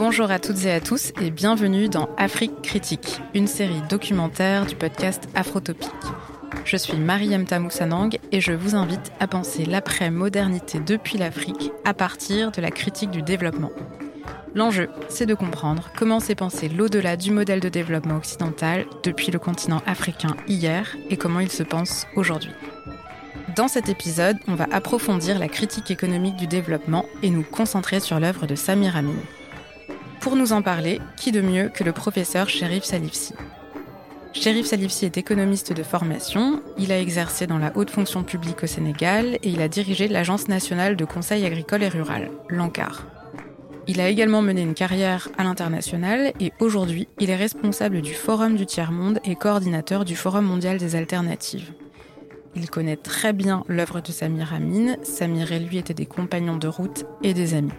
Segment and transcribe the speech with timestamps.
[0.00, 4.74] Bonjour à toutes et à tous et bienvenue dans Afrique Critique, une série documentaire du
[4.74, 5.90] podcast Afrotopique.
[6.64, 12.50] Je suis Mariam Tamoussanang et je vous invite à penser l'après-modernité depuis l'Afrique à partir
[12.50, 13.72] de la critique du développement.
[14.54, 19.38] L'enjeu, c'est de comprendre comment s'est pensé l'au-delà du modèle de développement occidental depuis le
[19.38, 22.52] continent africain hier et comment il se pense aujourd'hui.
[23.54, 28.18] Dans cet épisode, on va approfondir la critique économique du développement et nous concentrer sur
[28.18, 29.12] l'œuvre de Samir Amin.
[30.20, 33.32] Pour nous en parler, qui de mieux que le professeur Sherif Salifsi?
[34.34, 38.66] Sherif Salifsi est économiste de formation, il a exercé dans la haute fonction publique au
[38.66, 43.06] Sénégal et il a dirigé l'Agence nationale de conseil agricole et rural, l'ANCAR.
[43.86, 48.56] Il a également mené une carrière à l'international et aujourd'hui, il est responsable du Forum
[48.56, 51.72] du Tiers-Monde et coordinateur du Forum mondial des alternatives.
[52.54, 54.96] Il connaît très bien l'œuvre de Samir Amin.
[55.02, 57.72] Samir et lui étaient des compagnons de route et des amis.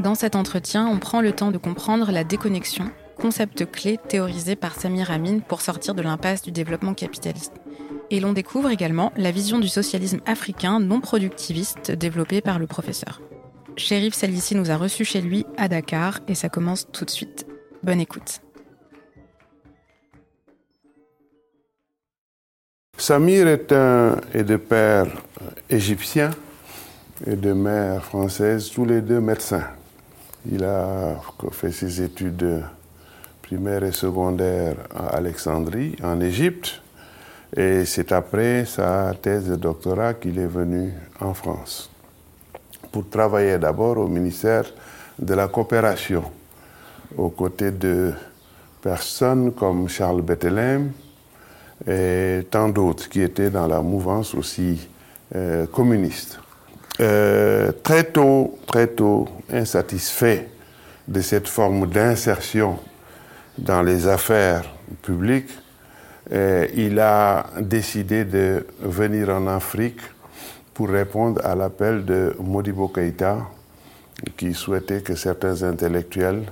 [0.00, 4.74] Dans cet entretien, on prend le temps de comprendre la déconnexion, concept clé théorisé par
[4.74, 7.52] Samir Amin pour sortir de l'impasse du développement capitaliste.
[8.08, 13.20] Et l'on découvre également la vision du socialisme africain non productiviste développée par le professeur.
[13.76, 17.46] Shérif Salissi nous a reçus chez lui à Dakar et ça commence tout de suite.
[17.82, 18.40] Bonne écoute.
[22.96, 25.08] Samir est, un, est de père
[25.68, 26.30] égyptien
[27.26, 29.66] et de mère française, tous les deux médecins.
[30.46, 31.16] Il a
[31.52, 32.62] fait ses études
[33.42, 36.80] primaires et secondaires à Alexandrie, en Égypte,
[37.56, 41.90] et c'est après sa thèse de doctorat qu'il est venu en France
[42.92, 44.64] pour travailler d'abord au ministère
[45.18, 46.24] de la coopération,
[47.16, 48.12] aux côtés de
[48.82, 50.90] personnes comme Charles Bettelheim
[51.86, 54.88] et tant d'autres qui étaient dans la mouvance aussi
[55.34, 56.40] euh, communiste.
[57.00, 60.48] Euh, très tôt, très tôt, insatisfait
[61.08, 62.78] de cette forme d'insertion
[63.56, 64.64] dans les affaires
[65.00, 65.50] publiques,
[66.30, 70.00] euh, il a décidé de venir en Afrique
[70.74, 73.38] pour répondre à l'appel de Modibo Keïta,
[74.36, 76.42] qui souhaitait que certains intellectuels,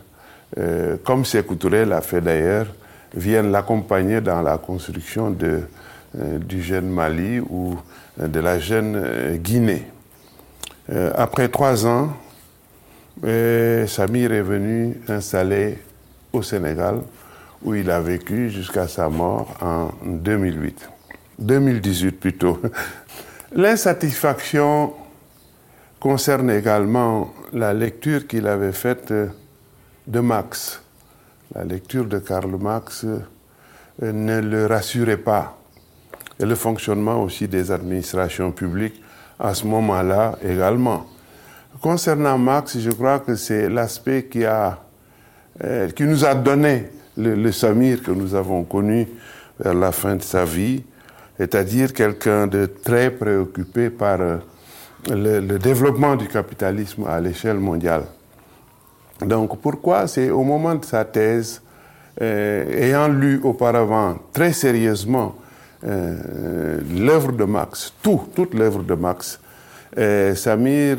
[0.57, 2.69] euh, comme Sékou Touré l'a fait d'ailleurs,
[3.15, 7.77] viennent l'accompagner dans la construction du jeune Mali ou
[8.19, 9.87] de la jeune Guinée.
[10.91, 12.13] Après trois ans,
[13.23, 15.79] Samir est venu s'installer
[16.33, 17.01] au Sénégal,
[17.63, 20.89] où il a vécu jusqu'à sa mort en 2008.
[21.39, 22.61] 2018 plutôt.
[23.53, 24.93] L'insatisfaction
[26.01, 29.13] concerne également la lecture qu'il avait faite
[30.07, 30.81] de Marx.
[31.55, 35.59] La lecture de Karl Marx euh, ne le rassurait pas.
[36.39, 39.03] Et le fonctionnement aussi des administrations publiques
[39.39, 41.07] à ce moment-là également.
[41.81, 47.53] Concernant Marx, je crois que c'est l'aspect qui, euh, qui nous a donné le, le
[47.53, 49.07] Samir que nous avons connu
[49.59, 50.83] vers la fin de sa vie,
[51.37, 54.39] c'est-à-dire quelqu'un de très préoccupé par euh,
[55.09, 58.05] le, développement du capitalisme à l'échelle mondiale.
[59.21, 61.63] Donc pourquoi C'est au moment de sa thèse,
[62.21, 65.37] euh, ayant lu auparavant très sérieusement
[65.85, 69.41] euh, l'œuvre de Marx, tout, toute l'œuvre de Marx,
[70.37, 70.99] Samir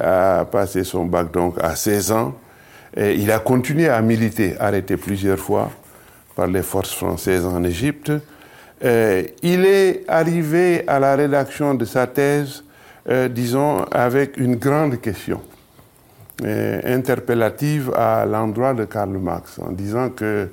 [0.00, 2.34] a passé son bac donc à 16 ans.
[2.96, 5.70] Il a continué à militer, arrêté plusieurs fois
[6.34, 8.10] par les forces françaises en Égypte.
[8.84, 12.64] Euh, il est arrivé à la rédaction de sa thèse,
[13.08, 15.40] euh, disons, avec une grande question
[16.44, 20.48] euh, interpellative à l'endroit de Karl Marx, en disant que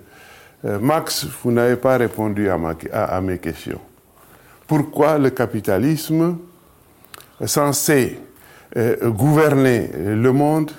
[0.63, 2.57] Marx, vous n'avez pas répondu à,
[2.93, 3.79] à, mes questions.
[4.67, 6.37] Pourquoi le capitalisme,
[7.45, 8.19] censé
[9.03, 10.71] gouverner le monde,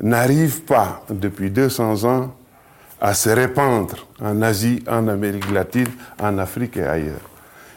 [0.00, 2.34] n'arrive pas depuis 200 ans
[3.00, 7.30] à se répandre en Asie, en Amérique latine, en Afrique et ailleurs?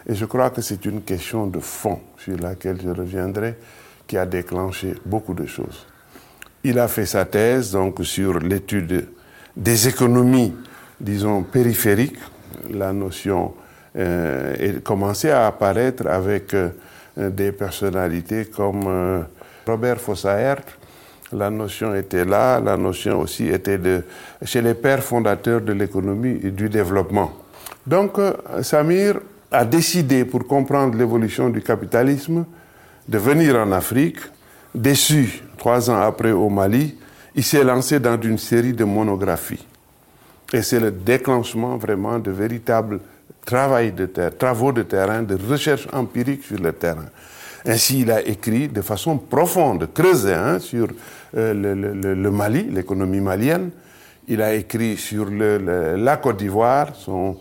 [0.08, 3.58] Et je crois que c'est une question de fond sur laquelle je reviendrai
[4.08, 5.86] qui a déclenché beaucoup de choses.
[6.64, 9.10] Il a fait sa thèse donc sur l'étude
[9.56, 10.56] des économies,
[11.00, 12.20] disons, périphériques.
[12.70, 13.54] La notion
[13.98, 16.70] euh, commencé à apparaître avec euh,
[17.16, 19.22] des personnalités comme euh,
[19.66, 20.62] Robert Fossaert,
[21.34, 24.04] la notion était là, la notion aussi était de,
[24.44, 27.34] chez les pères fondateurs de l'économie et du développement.
[27.86, 28.18] Donc,
[28.62, 29.20] Samir
[29.52, 32.46] a décidé, pour comprendre l'évolution du capitalisme,
[33.08, 34.20] de venir en Afrique.
[34.74, 36.96] Déçu, trois ans après au Mali,
[37.36, 39.66] il s'est lancé dans une série de monographies.
[40.54, 43.00] Et c'est le déclenchement vraiment de véritables
[43.46, 47.06] travaux de terrain, de recherche empirique sur le terrain.
[47.66, 50.88] Ainsi, il a écrit de façon profonde, creusée, hein, sur
[51.34, 51.74] le,
[52.14, 53.72] le, Mali, l'économie malienne.
[54.28, 56.96] Il a écrit sur la Côte d'Ivoire.
[56.96, 57.38] Son,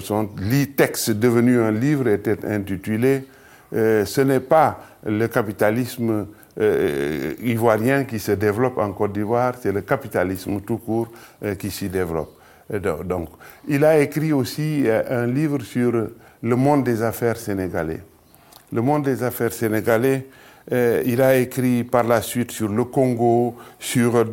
[0.00, 0.28] son
[0.76, 3.24] texte devenu un livre était intitulé
[3.72, 6.26] Ce n'est pas le capitalisme
[6.58, 11.08] euh, ivoirien qui se développe en Côte d'Ivoire, c'est le capitalisme tout court
[11.44, 12.35] euh, qui s'y développe.
[12.70, 13.28] Donc,
[13.68, 18.00] il a écrit aussi euh, un livre sur le monde des affaires sénégalais.
[18.72, 20.26] Le monde des affaires sénégalais,
[20.68, 24.24] il a écrit par la suite sur le Congo, sur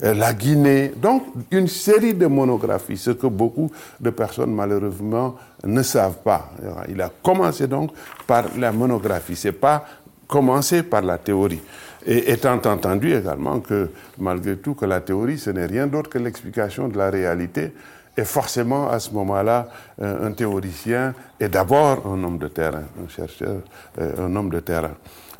[0.00, 3.70] la Guinée, donc une série de monographies, ce que beaucoup
[4.00, 6.50] de personnes malheureusement ne savent pas.
[6.88, 7.90] Il a commencé donc
[8.26, 9.36] par la monographie.
[9.36, 9.84] C'est pas
[10.26, 11.60] commencer par la théorie.
[12.06, 16.18] Et étant entendu également que, malgré tout, que la théorie, ce n'est rien d'autre que
[16.18, 17.72] l'explication de la réalité,
[18.16, 19.68] et forcément, à ce moment-là,
[20.00, 23.60] un théoricien est d'abord un homme de terrain, un chercheur,
[24.00, 24.92] euh, un homme de terrain.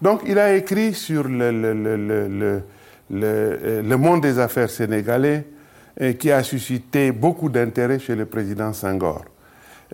[0.03, 2.63] Donc, il a écrit sur le,
[3.09, 5.47] le monde des affaires sénégalais,
[6.19, 9.25] qui a suscité beaucoup d'intérêt chez le président Senghor.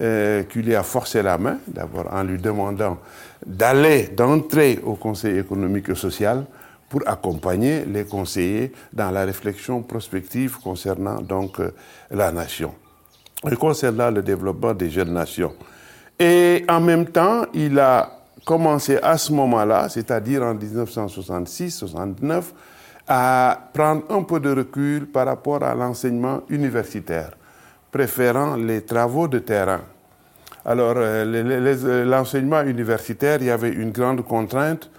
[0.00, 2.96] Euh, qui lui a forcé la main, d'abord en lui demandant
[3.44, 6.46] d'aller, d'entrer au Conseil économique et social
[6.92, 11.70] pour accompagner les conseillers dans la réflexion prospective concernant donc euh,
[12.10, 12.74] la nation
[13.50, 15.54] et concernant le développement des jeunes nations.
[16.20, 18.10] Et en même temps, il a
[18.44, 22.42] commencé à ce moment-là, c'est-à-dire en 1966-69,
[23.08, 27.30] à prendre un peu de recul par rapport à l'enseignement universitaire
[27.90, 29.80] préférant les travaux de terrain.
[30.66, 34.90] Alors, euh, euh, l'enseignement universitaire, il y avait une grande contrainte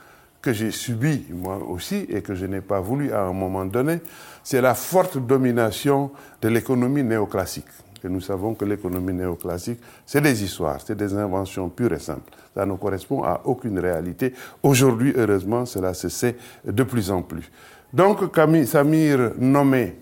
[0.44, 4.01] que j'ai subie moi aussi et que je n'ai pas voulu à un moment donné,
[4.44, 6.12] c'est la forte domination
[6.42, 7.66] de l'économie néoclassique.
[8.04, 12.34] Et nous savons que l'économie néoclassique, c'est des histoires, c'est des inventions pures et simples.
[12.54, 14.34] Ça ne correspond à aucune réalité.
[14.62, 16.36] Aujourd'hui, heureusement, cela se sait
[16.66, 17.50] de plus en plus.
[17.94, 19.95] Donc, Camille, Samir nommé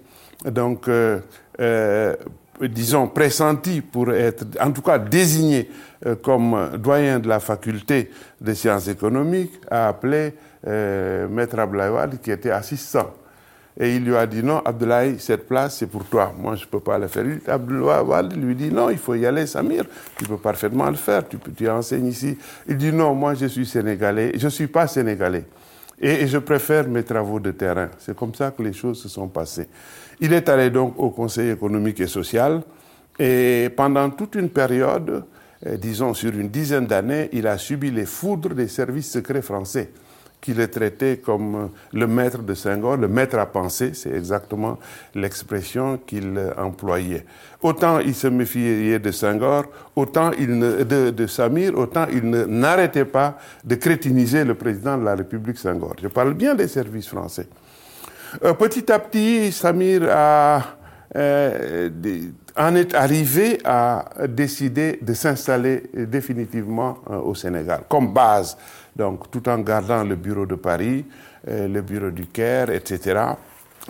[0.46, 1.20] donc, euh,
[2.60, 5.70] disons, pressenti pour être, en tout cas désigné
[6.06, 10.34] euh, comme doyen de la faculté des sciences économiques, a appelé
[10.68, 13.12] euh, Maître Abdoulaye qui était assistant.
[13.80, 16.34] Et il lui a dit non, Abdoulaye, cette place, c'est pour toi.
[16.38, 17.26] Moi, je ne peux pas le faire.
[17.48, 19.86] Abdoulaye lui dit non, il faut y aller, Samir.
[20.18, 21.28] Tu peux parfaitement le faire.
[21.28, 22.38] Tu, tu enseignes ici.
[22.68, 24.34] Il dit non, moi, je suis sénégalais.
[24.36, 25.46] Je ne suis pas sénégalais.
[26.00, 27.90] Et, et je préfère mes travaux de terrain.
[28.00, 29.68] C'est comme ça que les choses se sont passées.
[30.22, 32.62] Il est allé donc au Conseil économique et social
[33.18, 35.26] et pendant toute une période,
[35.66, 39.90] eh, disons sur une dizaine d'années, il a subi les foudres des services secrets français
[40.40, 44.80] qui le traitaient comme le maître de Senghor, le maître à penser, c'est exactement
[45.14, 47.26] l'expression qu'il employait.
[47.62, 49.66] Autant il se méfiait de Senghor,
[49.96, 55.58] autant il de Samir, autant il n'arrêtait pas de crétiniser le président de la République
[55.58, 55.96] Senghor.
[56.02, 57.48] Je parle bien des services français.
[58.44, 61.90] Euh, petit à petit, Samir euh,
[62.56, 68.58] en est arrivé à décider de s'installer définitivement euh, au Sénégal, comme base,
[68.96, 71.06] donc tout en gardant le bureau de Paris,
[71.48, 73.20] le bureau du Caire, etc.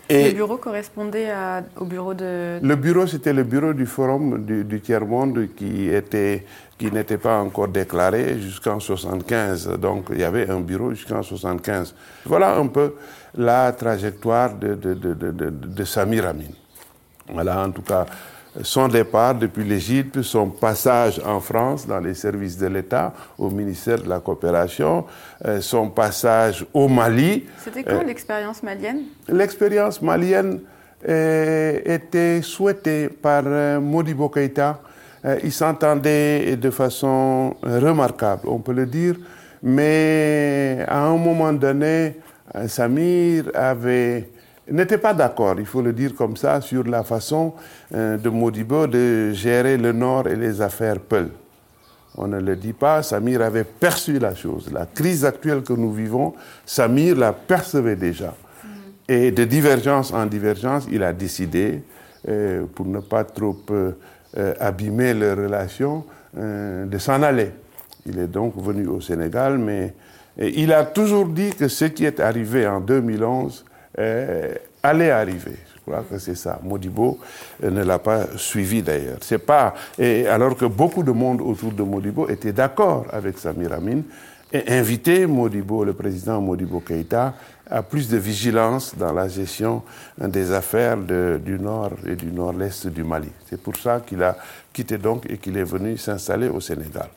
[0.09, 1.29] Et le bureau correspondait
[1.77, 2.59] au bureau de...
[2.61, 6.45] Le bureau, c'était le bureau du Forum du, Tiers-Monde qui était
[6.77, 9.77] qui n'était pas encore déclaré jusqu'en 75.
[9.79, 11.93] Donc il y avait un bureau jusqu'en 75.
[12.25, 12.95] Voilà un peu
[13.35, 16.51] la trajectoire de, de, de, de, Samir Amin.
[17.31, 18.05] Voilà en tout cas
[18.63, 24.01] son départ depuis l'Égypte, son passage en France dans les services de l'État, au ministère
[24.01, 25.05] de la Coopération,
[25.45, 27.45] euh, son passage au Mali.
[27.63, 29.03] C'était quoi euh, l'expérience malienne?
[29.29, 30.59] L'expérience malienne
[31.07, 33.43] euh, était souhaitée par
[33.79, 34.81] Modibo Keïta.
[35.43, 39.15] il s'entendait de façon remarquable, on peut le dire,
[39.63, 42.17] mais à un moment donné,
[42.67, 44.27] Samir avait
[44.69, 47.53] n'était pas d'accord, il faut le dire comme ça, sur la façon
[47.93, 51.29] euh, de Modibo de gérer le Nord et les affaires Peul.
[52.15, 54.69] On ne le dit pas, Samir avait perçu la chose.
[54.71, 56.33] La crise actuelle que nous vivons,
[56.65, 58.33] Samir la percevait déjà.
[58.63, 58.67] Mm.
[59.07, 61.81] Et de divergence en divergence, il a décidé,
[62.27, 63.93] euh, pour ne pas trop euh,
[64.59, 67.51] abîmer les relations, de s'en aller.
[68.05, 69.93] Il est donc venu au Sénégal, mais
[70.37, 73.65] il a toujours dit que ce qui est arrivé en 2011
[73.99, 75.57] euh, allait arriver.
[75.75, 76.59] Je crois que c'est ça.
[76.63, 77.19] Modibo
[77.63, 79.17] euh, ne l'a pas suivi d'ailleurs.
[79.21, 83.73] C'est pas et alors que beaucoup de monde autour de Modibo était d'accord avec Samir
[83.73, 84.01] Amin
[84.53, 87.33] et invitait Modibo, le président Modibo Keïta,
[87.69, 89.81] à plus de vigilance dans la gestion
[90.17, 93.29] des affaires du nord et du nord-est du Mali.
[93.49, 94.35] C'est pour ça qu'il a
[94.73, 97.07] quitté donc et qu'il est venu s'installer au Sénégal.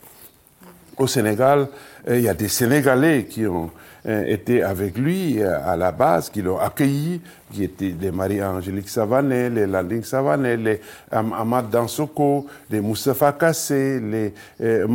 [0.99, 1.69] Au Sénégal,
[2.09, 3.71] il y a des Sénégalais qui ont
[4.07, 7.21] étaient avec lui euh, à la base, qui l'ont accueilli,
[7.51, 14.35] qui étaient les Marie-Angélique Savanet, les Landing Savanet, les Ahmad Dansoko, les Moustapha Kassé, les
[14.61, 14.87] euh,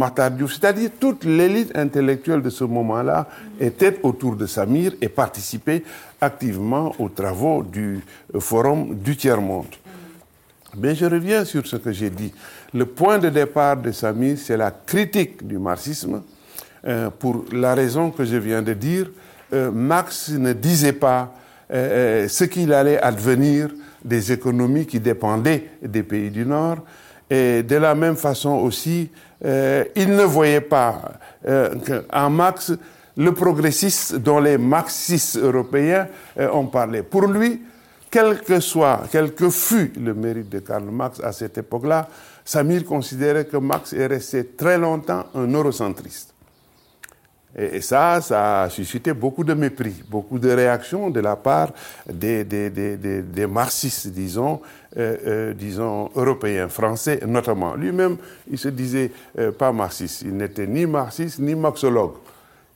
[0.47, 3.27] c'est-à-dire toute l'élite intellectuelle de ce moment-là
[3.59, 5.83] était autour de Samir et participait
[6.21, 8.01] activement aux travaux du
[8.35, 9.65] euh, Forum du Tiers-Monde.
[10.77, 12.31] Mais je reviens sur ce que j'ai dit.
[12.73, 16.21] Le point de départ de Samir, c'est la critique du marxisme,
[16.87, 19.07] euh, pour la raison que je viens de dire,
[19.53, 21.33] euh, Marx ne disait pas
[21.71, 23.69] euh, ce qu'il allait advenir
[24.03, 26.77] des économies qui dépendaient des pays du Nord.
[27.29, 29.11] Et de la même façon aussi,
[29.43, 31.11] il ne voyait pas
[32.11, 32.73] en Marx
[33.15, 36.07] le progressiste dont les marxistes européens
[36.51, 37.03] ont parlé.
[37.03, 37.61] Pour lui,
[38.09, 42.07] quel que soit, quel que fût le mérite de Karl Marx à cette époque-là,
[42.43, 46.33] Samir considérait que Marx est resté très longtemps un eurocentriste.
[47.57, 51.73] Et, ça, ça a suscité beaucoup de mépris, beaucoup de réactions de la part
[52.07, 54.61] des, des, des, des marxistes, disons,
[54.97, 57.75] euh, euh, disons, européens, français notamment.
[57.75, 58.17] Lui-même,
[58.49, 60.21] il se disait euh, pas marxiste.
[60.21, 62.13] Il n'était ni marxiste ni marxologue.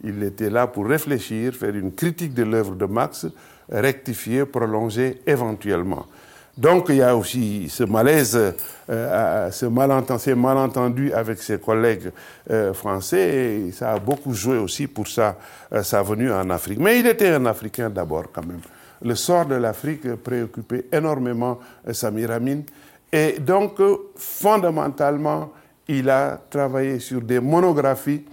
[0.04, 3.28] Il était là pour réfléchir, faire une critique de l'œuvre de Marx,
[3.70, 6.06] rectifier, prolonger éventuellement.
[6.56, 8.52] Donc il y a aussi ce malaise, euh,
[8.90, 12.12] euh, ce malentendu, avec ses collègues
[12.52, 15.36] euh, français, et ça a beaucoup joué aussi pour sa,
[15.82, 16.80] sa venue en Afrique.
[16.80, 18.62] Mais il était un Africain d'abord quand même.
[19.02, 21.60] Le sort de l'Afrique préoccupait énormément
[21.92, 22.62] Samir Amin.
[23.12, 23.82] Et donc,
[24.16, 25.52] fondamentalement,
[25.88, 28.24] il a travaillé sur des monographies.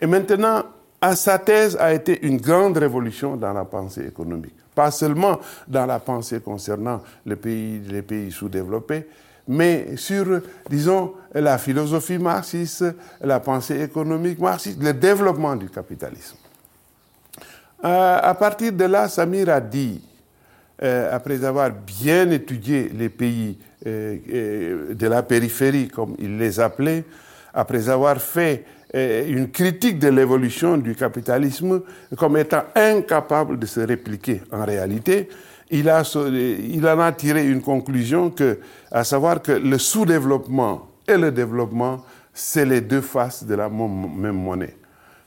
[0.00, 0.64] Et maintenant,
[1.14, 5.98] sa thèse a été une grande révolution dans la pensée économique pas seulement dans la
[5.98, 9.08] pensée concernant les pays, les pays sous-développés,
[9.48, 12.84] mais sur, disons, la philosophie marxiste,
[13.20, 16.36] la pensée économique marxiste, le développement du capitalisme.
[17.84, 20.00] Euh, à partir de là, Samir a dit,
[20.80, 27.02] euh, après avoir bien étudié les pays euh, de la périphérie, comme il les appelait,
[27.52, 28.64] après avoir fait
[28.94, 31.82] une critique de l'évolution du capitalisme
[32.16, 34.42] comme étant incapable de se répliquer.
[34.50, 35.28] En réalité,
[35.70, 38.58] il, a, en a tiré une conclusion que,
[38.90, 44.42] à savoir que le sous-développement et le développement, c'est les deux faces de la même
[44.42, 44.76] monnaie.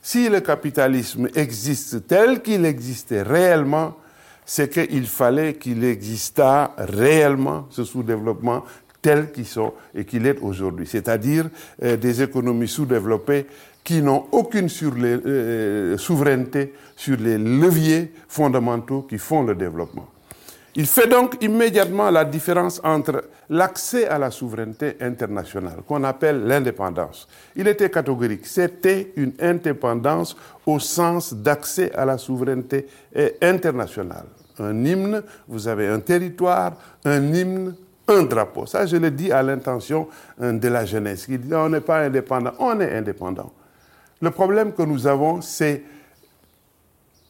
[0.00, 3.96] Si le capitalisme existe tel qu'il existait réellement,
[4.44, 8.64] c'est qu'il fallait qu'il existât réellement, ce sous-développement,
[9.02, 11.46] tels qu'ils sont et qu'il est aujourd'hui, c'est-à-dire
[11.82, 13.46] euh, des économies sous-développées
[13.84, 20.08] qui n'ont aucune les, euh, souveraineté sur les leviers fondamentaux qui font le développement.
[20.74, 27.28] Il fait donc immédiatement la différence entre l'accès à la souveraineté internationale, qu'on appelle l'indépendance.
[27.56, 34.24] Il était catégorique, c'était une indépendance au sens d'accès à la souveraineté euh, internationale.
[34.58, 36.72] Un hymne, vous avez un territoire,
[37.04, 37.74] un hymne,
[38.08, 38.66] un drapeau.
[38.66, 40.08] Ça, je le dis à l'intention
[40.40, 43.52] euh, de la jeunesse qui dit on n'est pas indépendant, on est indépendant.
[44.20, 45.82] Le problème que nous avons, c'est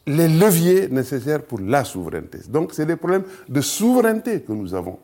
[0.05, 2.39] les leviers nécessaires pour la souveraineté.
[2.49, 4.99] Donc, c'est des problèmes de souveraineté que nous avons.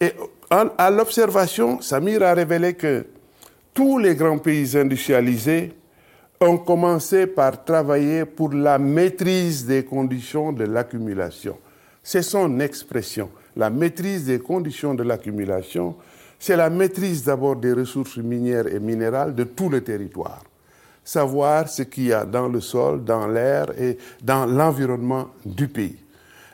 [0.00, 0.12] Et
[0.50, 3.06] à l'observation, Samir a révélé que
[3.72, 5.74] tous les grands pays industrialisés
[6.40, 11.56] ont commencé par travailler pour la maîtrise des conditions de l'accumulation.
[12.02, 15.96] C'est son expression la maîtrise des conditions de l'accumulation,
[16.38, 20.42] c'est la maîtrise d'abord des ressources minières et minérales de tout le territoire.
[21.04, 25.98] Savoir ce qu'il y a dans le sol, dans l'air et dans l'environnement du pays.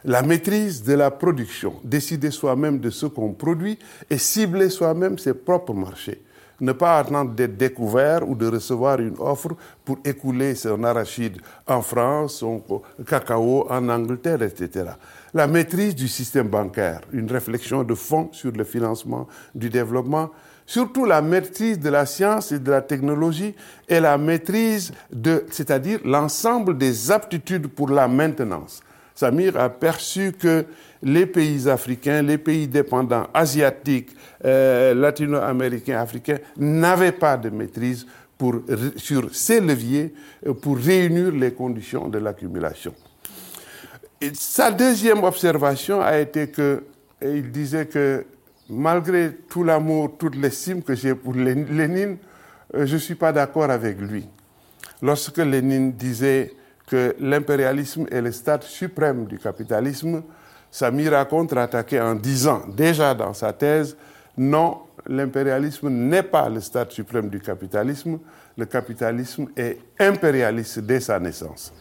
[0.04, 3.78] La maîtrise de la production, décider soi-même de ce qu'on produit
[4.08, 6.22] et cibler soi-même ses propres marchés
[6.60, 11.82] ne pas attendre d'être découvert ou de recevoir une offre pour écouler son arachide en
[11.82, 12.62] France, son
[13.06, 14.90] cacao en Angleterre, etc.
[15.32, 20.30] La maîtrise du système bancaire, une réflexion de fond sur le financement du développement,
[20.66, 23.54] surtout la maîtrise de la science et de la technologie
[23.88, 28.82] et la maîtrise de, c'est-à-dire l'ensemble des aptitudes pour la maintenance.
[29.14, 30.64] Samir a perçu que
[31.02, 34.10] les pays africains, les pays dépendants asiatiques,
[34.44, 38.04] euh, latino-américains, africains n'avaient pas de maîtrise
[38.96, 40.14] sur ces leviers
[40.62, 42.94] pour réunir les conditions de l'accumulation.
[44.34, 46.84] Sa deuxième observation a été que
[47.22, 48.26] disait que
[48.68, 52.18] malgré tout l'amour, toute l'estime que j'ai pour Lénine,
[52.74, 54.28] euh, je ne suis pas d'accord avec lui.
[55.00, 56.52] Lorsque Lénine disait
[56.86, 60.22] que l'impérialisme est le stade suprême du capitalisme,
[60.70, 63.96] Samir a contre-attaqué en disant, déjà dans sa thèse,
[64.36, 68.18] non, l'impérialisme n'est pas le stade suprême du capitalisme.
[68.58, 71.72] Le capitalisme est impérialiste dès sa naissance.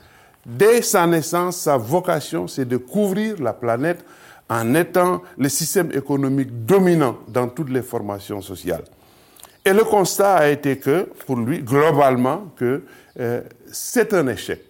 [0.45, 4.03] Dès sa naissance, sa vocation, c'est de couvrir la planète
[4.49, 8.83] en étant le système économique dominant dans toutes les formations sociales.
[9.63, 12.83] Et le constat a été que, pour lui, globalement, que
[13.19, 13.41] euh,
[13.71, 14.63] c'est un échec.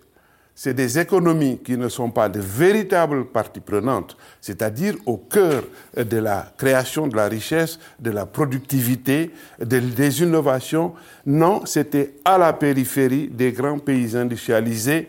[0.55, 5.63] C'est des économies qui ne sont pas de véritables parties prenantes, c'est-à-dire au cœur
[5.95, 10.93] de la création de la richesse, de la productivité, des innovations.
[11.25, 15.07] Non, c'était à la périphérie des grands pays industrialisés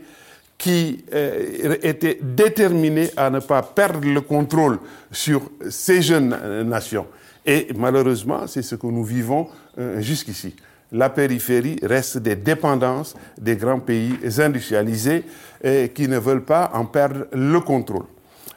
[0.61, 4.79] qui euh, étaient déterminés à ne pas perdre le contrôle
[5.11, 5.41] sur
[5.71, 6.37] ces jeunes
[6.69, 7.07] nations.
[7.47, 9.49] Et malheureusement, c'est ce que nous vivons
[9.79, 10.55] euh, jusqu'ici.
[10.93, 15.25] La périphérie reste des dépendances des grands pays industrialisés
[15.65, 18.05] et qui ne veulent pas en perdre le contrôle.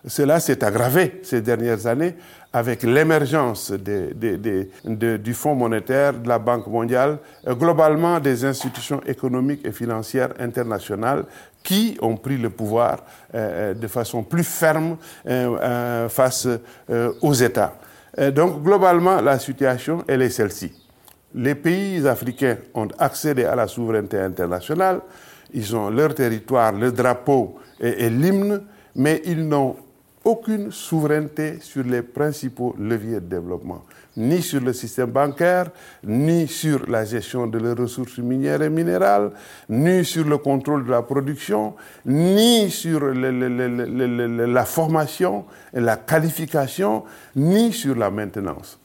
[0.05, 2.15] Cela s'est aggravé ces dernières années
[2.51, 7.17] avec l'émergence du Fonds monétaire, de la Banque mondiale,
[7.47, 11.25] euh, globalement des institutions économiques et financières internationales
[11.63, 12.99] qui ont pris le pouvoir
[13.33, 14.97] euh, de façon plus ferme
[16.09, 16.47] face
[17.21, 17.73] aux États.
[18.19, 20.71] Euh, donc, globalement, la situation, elle est celle-ci.
[21.33, 25.01] Les pays africains ont accédé à la souveraineté internationale,
[25.51, 28.61] ils ont leur territoire, le drapeau et l'hymne,
[28.95, 29.75] mais ils n'ont
[30.23, 33.83] aucune souveraineté sur les principaux leviers de développement
[34.15, 35.69] ni sur le système bancaire,
[36.03, 39.31] ni sur la gestion de leurs ressources minières et minérales,
[39.69, 41.73] ni sur le contrôle de la production,
[42.05, 47.03] ni sur la formation et la qualification,
[47.35, 48.79] ni sur la maintenance.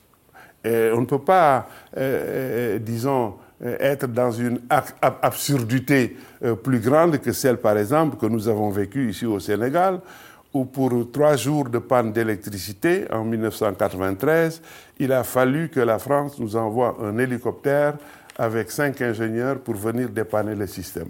[0.64, 4.60] on ne peut pas, euh, euh, disons, être dans une
[5.02, 10.00] absurdité euh, plus grande que celle, par exemple, que nous avons vécue ici au Sénégal,
[10.54, 14.62] où pour trois jours de panne d'électricité en 1993,
[14.98, 17.94] il a fallu que la France nous envoie un hélicoptère
[18.36, 21.08] avec cinq ingénieurs pour venir dépanner le système.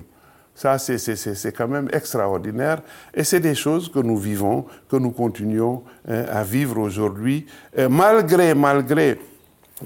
[0.55, 2.81] Ça, c'est quand même extraordinaire.
[3.15, 7.47] Et c'est des choses que nous vivons, que nous continuons hein, à vivre aujourd'hui,
[7.89, 9.19] malgré, malgré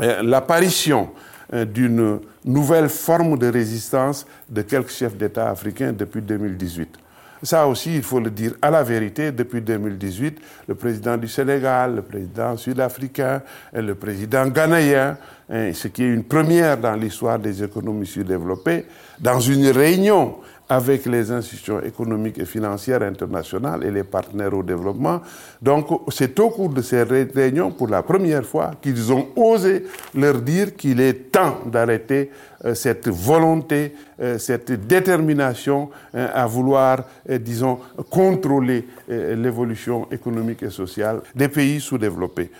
[0.01, 1.11] euh, l'apparition
[1.53, 6.97] euh, d'une nouvelle forme de résistance de quelques chefs d'État africains depuis 2018.
[7.43, 11.97] Ça aussi, il faut le dire à la vérité, depuis 2018, le président du Sénégal,
[11.97, 13.43] le président sud-africain,
[13.75, 15.17] et le président ghanéen,
[15.51, 18.87] hein, ce qui est une première dans l'histoire des économies sous-développées,
[19.19, 20.37] dans une réunion
[20.73, 25.21] avec les institutions économiques et financières internationales et les partenaires au développement.
[25.61, 30.41] Donc, c'est au cours de ces réunions, pour la première fois, qu'ils ont osé leur
[30.41, 32.31] dire qu'il est temps d'arrêter
[32.65, 40.71] euh, cette volonté, euh, cette détermination hein, à vouloir, euh, disons, contrôler l'évolution économique et
[40.71, 42.51] sociale des pays sous-développés,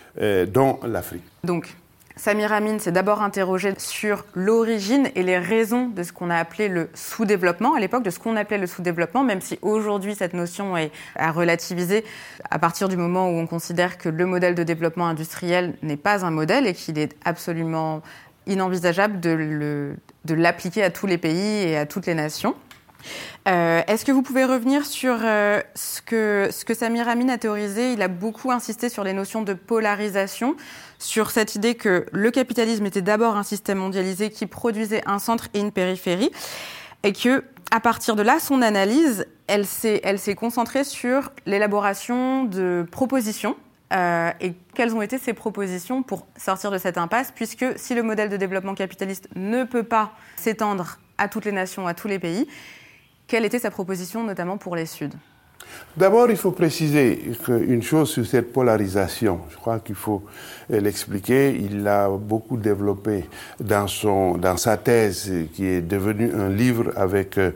[0.53, 1.25] dont l'Afrique.
[1.43, 1.75] Donc,
[2.17, 6.69] Samir Amin s'est d'abord interrogé sur l'origine et les raisons de ce qu'on a appelé
[6.69, 10.77] le sous-développement, à l'époque de ce qu'on appelait le sous-développement, même si aujourd'hui cette notion
[10.77, 12.05] est à relativiser
[12.51, 16.25] à partir du moment où on considère que le modèle de développement industriel n'est pas
[16.25, 18.03] un modèle et qu'il est absolument
[18.47, 19.95] inenvisageable de
[20.35, 22.55] l'appliquer à tous les pays et à toutes les nations.
[23.49, 27.93] Euh, est-ce que vous pouvez revenir sur euh, ce, que, Samir Amin a théorisé?
[27.93, 30.57] Il a beaucoup insisté sur les notions de polarisation,
[30.99, 35.49] sur cette idée que le capitalisme était d'abord un système mondialisé qui produisait un centre
[35.55, 36.31] et une périphérie,
[37.03, 42.45] et que à partir de là, son analyse, elle s'est, elle s'est concentrée sur l'élaboration
[42.45, 43.57] de propositions.
[43.93, 48.03] Euh, et quelles ont été ces propositions pour sortir de cette impasse, puisque si le
[48.03, 52.19] modèle de développement capitaliste ne peut pas s'étendre à toutes les nations, à tous les
[52.19, 52.49] pays,
[53.33, 55.17] quelle était sa proposition, notamment pour les Suds?
[55.97, 59.41] D'abord, il faut préciser une chose sur cette polarisation.
[59.49, 60.23] Je crois qu'il faut
[60.69, 61.57] l'expliquer.
[61.59, 63.25] Il l'a beaucoup développé
[63.59, 67.53] dans, son, dans sa thèse, qui est devenue un livre avec euh,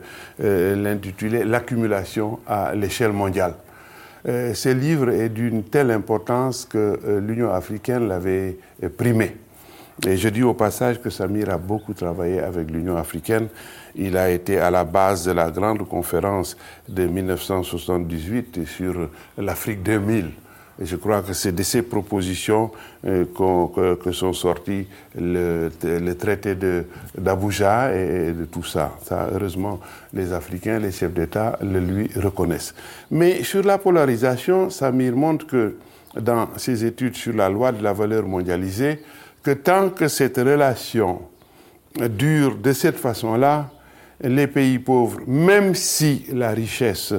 [0.75, 3.53] l'intitulé L'accumulation à l'échelle mondiale.
[4.27, 8.57] Euh, ce livre est d'une telle importance que euh, l'Union africaine l'avait
[8.97, 9.37] primé.
[10.07, 13.47] Et je dis au passage que Samir a beaucoup travaillé avec l'Union africaine.
[13.97, 16.55] Il a été à la base de la grande conférence
[16.87, 20.31] de 1978 sur l'Afrique 2000.
[20.79, 22.69] Et je crois que c'est de ces propositions
[23.05, 23.25] euh,
[23.99, 24.85] que, sont sortis
[25.19, 26.55] le, le traité
[27.17, 28.93] d'Abuja et, de tout ça.
[29.03, 29.27] ça.
[29.33, 29.79] Heureusement,
[30.13, 32.75] les Africains, les chefs d'État le lui reconnaissent.
[33.09, 35.77] Mais sur la polarisation, Samir montre que
[36.15, 39.01] dans ses études sur la loi de la valeur mondialisée,
[39.41, 41.21] que tant que cette relation
[41.95, 43.71] dure de cette façon-là,
[44.21, 47.13] les pays pauvres, même si la richesse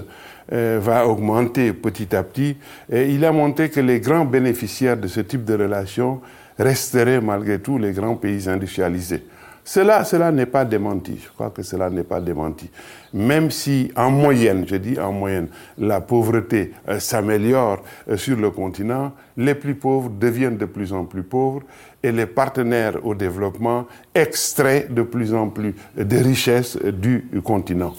[0.52, 2.56] euh, va augmenter petit à petit.
[2.90, 6.20] Et il a montré que les grands bénéficiaires de ce type de relations
[6.58, 9.24] resteraient malgré tout les grands pays industrialisés.
[9.68, 11.20] Cela, cela n'est pas démenti.
[11.22, 12.70] Je crois que cela n'est pas démenti.
[13.12, 18.50] Même si, en moyenne, je dis en moyenne, la pauvreté euh, s'améliore euh, sur le
[18.50, 21.60] continent, les plus pauvres deviennent de plus en plus pauvres
[22.02, 27.92] et les partenaires au développement extraient de plus en plus de richesses du continent.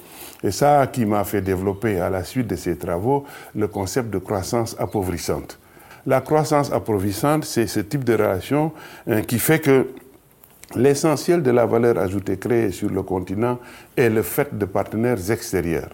[0.43, 4.17] Et ça qui m'a fait développer à la suite de ces travaux le concept de
[4.17, 5.59] croissance appauvrissante.
[6.07, 8.71] La croissance appauvrissante, c'est ce type de relation
[9.07, 9.85] hein, qui fait que
[10.75, 13.59] l'essentiel de la valeur ajoutée créée sur le continent
[13.95, 15.89] est le fait de partenaires extérieurs.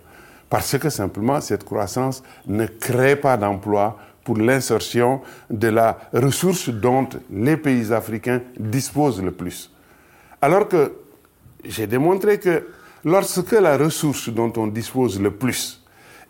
[0.49, 7.07] Parce que simplement, cette croissance ne crée pas d'emplois pour l'insertion de la ressource dont
[7.31, 9.71] les pays africains disposent le plus.
[10.41, 10.93] Alors que
[11.63, 12.67] j'ai démontré que
[13.03, 15.81] lorsque la ressource dont on dispose le plus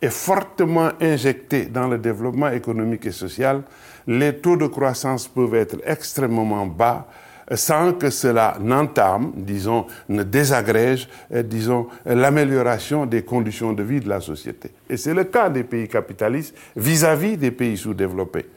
[0.02, 3.64] est fortement injectée dans le développement économique et social,
[4.08, 7.08] les taux de croissance peuvent être extrêmement bas
[7.54, 14.10] sans que cela n'entame, disons, ne désagrège, euh, disons, l'amélioration des conditions de vie de
[14.10, 14.72] la société.
[14.90, 18.48] Et c'est le cas des pays capitalistes vis-à-vis des pays sous-développés.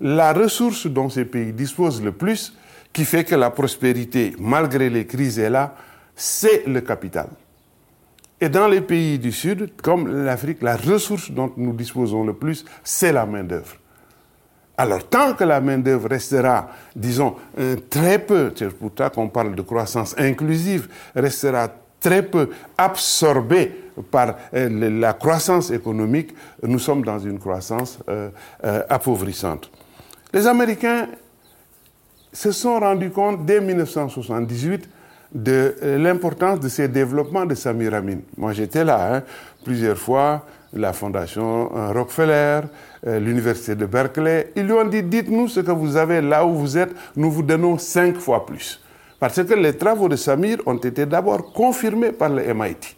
[0.00, 2.54] La ressource dont ces pays disposent le plus,
[2.92, 5.76] qui fait que la prospérité, malgré les crises, est là,
[6.16, 7.28] c'est le capital.
[8.40, 12.64] Et dans les pays du Sud, comme l'Afrique, la ressource dont nous disposons le plus,
[12.82, 13.76] c'est la main-d'œuvre.
[14.80, 19.54] Alors, tant que la main-d'œuvre restera, disons, euh, très peu, c'est pour ça qu'on parle
[19.54, 21.68] de croissance inclusive, restera
[22.00, 28.30] très peu absorbée par euh, la croissance économique, nous sommes dans une croissance euh,
[28.88, 29.70] appauvrissante.
[30.32, 31.08] Les Américains
[32.32, 34.88] se sont rendus compte dès 1978
[35.34, 38.20] de l'importance de ces développements de Samir Amin.
[38.38, 39.22] Moi, j'étais là hein,
[39.64, 42.60] plusieurs fois la fondation euh, Rockefeller,
[43.06, 44.52] euh, l'université de Berkeley.
[44.56, 47.42] Ils lui ont dit, dites-nous ce que vous avez là où vous êtes, nous vous
[47.42, 48.80] donnons cinq fois plus.
[49.18, 52.96] Parce que les travaux de Samir ont été d'abord confirmés par le MIT,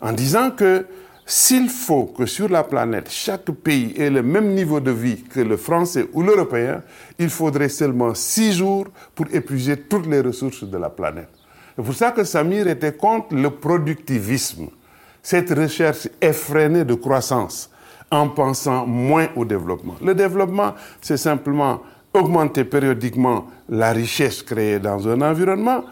[0.00, 0.86] en disant que
[1.26, 5.40] s'il faut que sur la planète, chaque pays ait le même niveau de vie que
[5.40, 6.82] le français ou l'européen,
[7.18, 11.30] il faudrait seulement six jours pour épuiser toutes les ressources de la planète.
[11.76, 14.68] C'est pour ça que Samir était contre le productivisme
[15.24, 17.70] cette recherche effrénée de croissance
[18.10, 19.96] en pensant moins au développement.
[20.04, 21.80] Le développement, c'est simplement
[22.12, 25.82] augmenter périodiquement la richesse créée dans un environnement,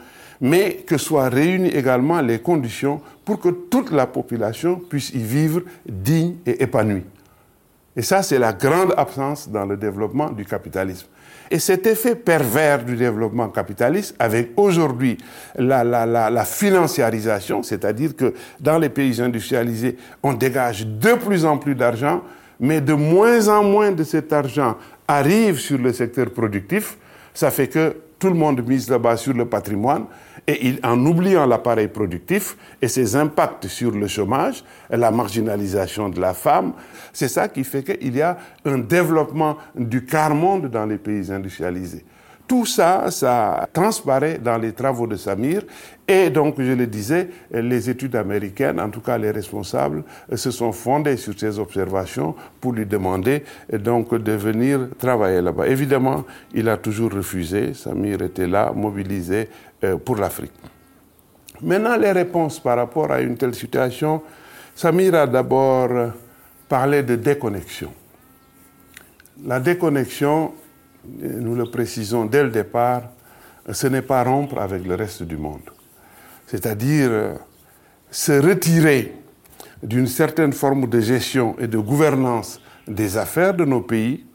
[0.40, 5.62] mais que soient réunies également les conditions pour que toute la population puisse y vivre
[5.88, 7.04] digne et épanouie.
[7.96, 11.07] Et ça, c'est la grande absence dans le développement du capitalisme.
[11.50, 15.18] Et cet effet pervers du développement capitaliste, avec aujourd'hui
[15.57, 21.44] la, la, la, la, financiarisation, c'est-à-dire que dans les pays industrialisés, on dégage de plus
[21.44, 22.22] en plus d'argent,
[22.59, 26.96] mais de moins en moins de cet argent arrive sur le secteur productif,
[27.35, 30.07] ça fait que tout le monde mise là-bas sur le patrimoine,
[30.48, 36.35] et en oubliant l'appareil productif et ses impacts sur le chômage, la marginalisation de la
[36.35, 36.72] femme,
[37.12, 42.05] c'est ça qui fait qu'il y a un développement du quart-monde dans les pays industrialisés.
[42.48, 45.62] Tout ça, ça transparaît dans les travaux de Samir.
[46.07, 50.02] Et donc, je le disais, les études américaines, en tout cas les responsables,
[50.35, 55.68] se sont fondés sur ces observations pour lui demander donc de venir travailler là-bas.
[55.68, 57.74] Évidemment, il a toujours refusé.
[57.74, 59.48] Samir était là, mobilisé
[60.04, 60.52] pour l'Afrique.
[61.60, 64.22] Maintenant, les réponses par rapport à une telle situation,
[64.74, 66.12] Samir a d'abord
[66.68, 67.92] parlé de déconnexion.
[69.44, 70.52] La déconnexion,
[71.20, 73.02] nous le précisons dès le départ,
[73.70, 75.70] ce n'est pas rompre avec le reste du monde.
[76.46, 77.34] C'est-à-dire euh,
[78.10, 79.14] se retirer
[79.82, 84.31] d'une certaine forme de gestion et de gouvernance des affaires de nos pays euh,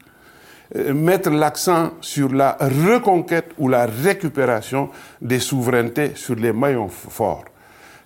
[0.74, 7.44] mettre l'accent sur la reconquête ou la récupération des souverainetés sur les maillons forts.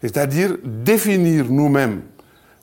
[0.00, 2.02] C'est-à-dire définir nous-mêmes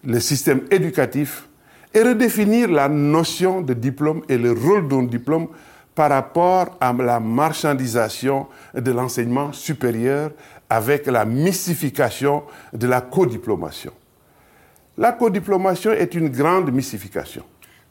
[0.06, 1.48] le système éducatif
[1.94, 5.48] et redéfinir la notion de diplôme et le rôle d'un diplôme
[5.96, 10.32] par rapport à la marchandisation de l'enseignement supérieur
[10.70, 13.92] avec la mystification de la codiplomation.
[14.98, 17.44] La codiplomation est une grande mystification.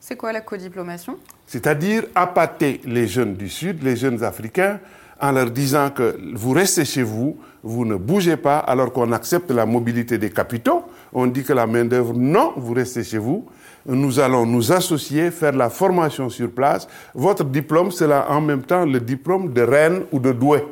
[0.09, 1.19] C'est quoi la codiplomation?
[1.47, 4.81] C'est-à-dire appâter les jeunes du Sud, les jeunes africains,
[5.21, 9.51] en leur disant que vous restez chez vous, vous ne bougez pas, alors qu'on accepte
[9.51, 10.85] la mobilité des capitaux.
[11.13, 13.45] On dit que la main-d'œuvre, non, vous restez chez vous.
[13.85, 16.89] Nous allons nous associer, faire la formation sur place.
[17.13, 20.65] Votre diplôme, c'est en même temps le diplôme de reine ou de doué.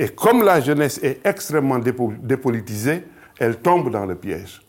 [0.00, 3.04] Et comme la jeunesse est extrêmement dépolitisée,
[3.38, 4.62] elle tombe dans le piège.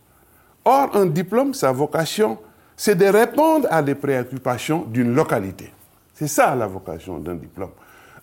[0.64, 2.38] Or, un diplôme, sa vocation,
[2.78, 5.74] c'est de répondre à des préoccupations d'une localité.
[6.14, 7.72] C'est ça la vocation d'un diplôme.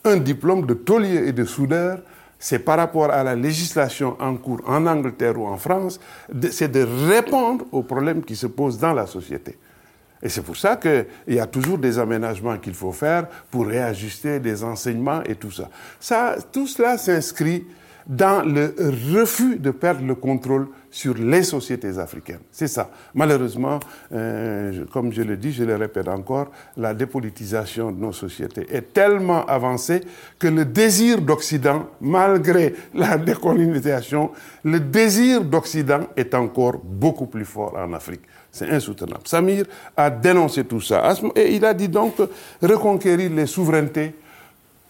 [0.05, 1.99] Un diplôme de taulier et de soudeur,
[2.39, 5.99] c'est par rapport à la législation en cours en Angleterre ou en France,
[6.51, 9.59] c'est de répondre aux problèmes qui se posent dans la société.
[10.23, 14.41] Et c'est pour ça qu'il y a toujours des aménagements qu'il faut faire pour réajuster
[14.41, 15.69] des enseignements et tout ça.
[16.01, 17.67] ça tout cela s'inscrit
[18.07, 18.75] dans le
[19.15, 22.39] refus de perdre le contrôle sur les sociétés africaines.
[22.53, 22.89] C'est ça.
[23.15, 23.81] Malheureusement,
[24.13, 28.93] euh, comme je le dis, je le répète encore, la dépolitisation de nos sociétés est
[28.93, 30.03] tellement avancée
[30.39, 34.31] que le désir d'Occident, malgré la décolonisation,
[34.63, 38.23] le désir d'Occident est encore beaucoup plus fort en Afrique.
[38.53, 39.23] C'est insoutenable.
[39.27, 39.65] Samir
[39.97, 41.13] a dénoncé tout ça.
[41.35, 42.15] Et il a dit donc
[42.63, 44.15] reconquérir les souverainetés,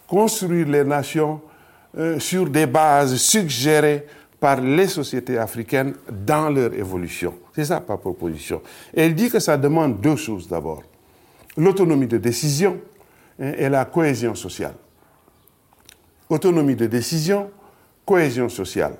[0.07, 1.41] construire les nations
[1.97, 4.05] euh, sur des bases suggérées
[4.39, 7.33] par les sociétés africaines dans leur évolution.
[7.53, 8.61] C'est ça ma proposition.
[8.95, 10.83] Il dit que ça demande deux choses d'abord.
[11.57, 12.79] L'autonomie de décision
[13.39, 14.75] hein, et la cohésion sociale.
[16.29, 17.49] Autonomie de décision,
[18.05, 18.95] cohésion sociale.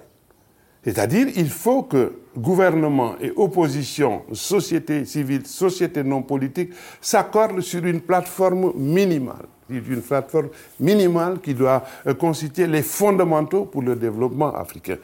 [0.84, 6.71] C'est-à-dire, il faut que gouvernement et opposition, société civile, société non politique
[7.02, 9.48] s'accordent sur une plateforme minimale.
[9.69, 10.49] Une plateforme
[10.80, 14.97] minimale qui doit euh, constituer les fondamentaux pour le développement africain.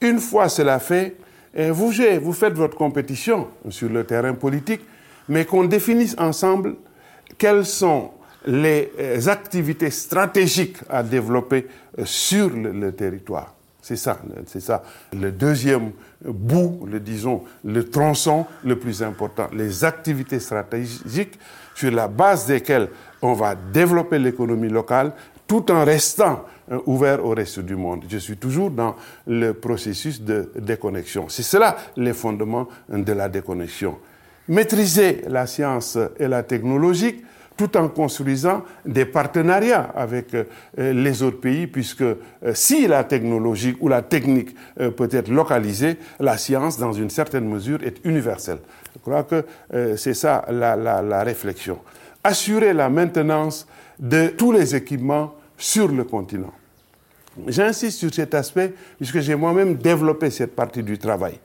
[0.00, 1.16] Une fois cela fait,
[1.54, 4.82] eh, vous, vous faites votre compétition sur le terrain politique,
[5.28, 6.76] mais qu'on définisse ensemble
[7.38, 8.10] quelles sont
[8.46, 11.66] les euh, activités stratégiques à développer
[11.98, 13.53] euh, sur le, territoire.
[13.84, 14.82] C'est ça, c'est ça.
[15.12, 15.90] Le deuxième
[16.24, 21.38] bout, le disons, le tronçon le plus important, les activités stratégiques
[21.74, 22.88] sur la base desquelles
[23.20, 25.12] on va développer l'économie locale
[25.46, 28.04] tout en restant euh, ouvert au reste du monde.
[28.08, 31.28] Je suis toujours dans le processus de déconnexion.
[31.28, 33.98] C'est cela les fondements de la déconnexion.
[34.48, 37.22] Maîtriser la science et la technologie
[37.56, 40.44] tout en construisant des partenariats avec euh,
[40.76, 42.16] les autres pays, puisque euh,
[42.52, 44.54] si la technologie ou la technique
[44.96, 48.58] peut être localisée, la science, dans une certaine mesure, est universelle.
[48.94, 49.44] Je crois que
[49.96, 51.78] c'est ça la, la réflexion.
[52.22, 53.66] Assurer la maintenance
[53.98, 56.52] de tous les équipements sur le continent.
[57.46, 61.38] J'insiste sur cet aspect puisque j'ai moi-même développé cette partie du travail.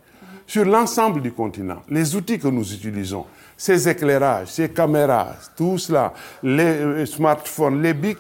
[0.45, 3.25] Sur l'ensemble du continent, les outils que nous utilisons,
[3.59, 8.17] ces éclairages, ces caméras, tout cela, les euh, smartphones, les BIC,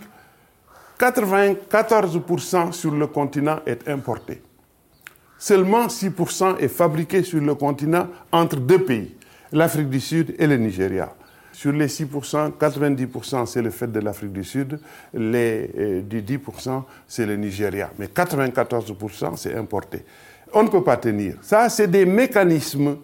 [0.99, 4.41] 94% sur le continent est importé.
[5.37, 9.15] Seulement 6% est fabriqué sur le continent entre deux pays,
[9.53, 11.13] l'Afrique du Sud et le Nigeria.
[11.53, 14.77] Sur les 6%, 90% c'est le fait de l'Afrique du Sud,
[15.13, 17.89] les euh, 10% c'est le Nigeria.
[17.97, 20.03] Mais 94% c'est importé.
[20.51, 21.35] On ne peut pas tenir.
[21.41, 22.97] Ça, c'est des mécanismes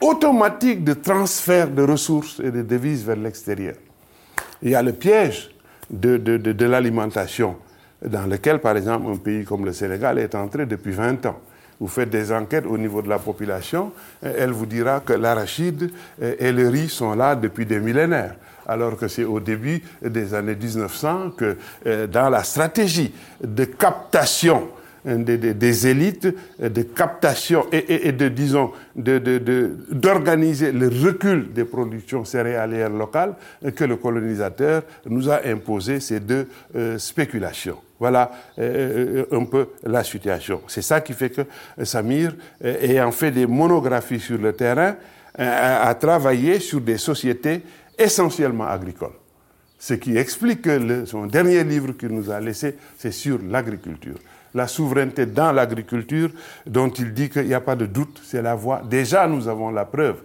[0.00, 3.74] automatiques de transfert de ressources et de devises vers l'extérieur.
[4.62, 5.50] Il y a le piège
[5.90, 7.56] de, de, de, de l'alimentation,
[8.04, 11.40] dans lequel, par exemple, un pays comme le Sénégal est entré depuis 20 ans
[11.80, 16.52] vous faites des enquêtes au niveau de la population, elle vous dira que l'arachide et
[16.52, 18.36] le riz sont là depuis des millénaires.
[18.66, 24.68] Alors que c'est au début des années 1900 que euh, dans la stratégie de captation
[25.04, 26.28] des, élites,
[26.60, 33.34] de captation et, de, disons, d'organiser le recul des productions céréalières locales
[33.74, 37.78] que le colonisateur nous a imposé ces deux euh, spéculations.
[37.98, 40.62] Voilà euh, euh, un peu la situation.
[40.66, 41.42] C'est ça qui fait que
[41.84, 44.96] Samir, ayant fait des monographies sur le terrain,
[45.36, 47.62] a travaillé sur des sociétés
[47.98, 49.16] essentiellement agricoles.
[49.78, 54.14] Ce qui explique que son dernier livre qu'il nous a laissé, c'est sur l'agriculture
[54.54, 56.30] la souveraineté dans l'agriculture,
[56.66, 58.82] dont il dit qu'il n'y a pas de doute, c'est la voie.
[58.88, 60.16] Déjà, nous avons la preuve.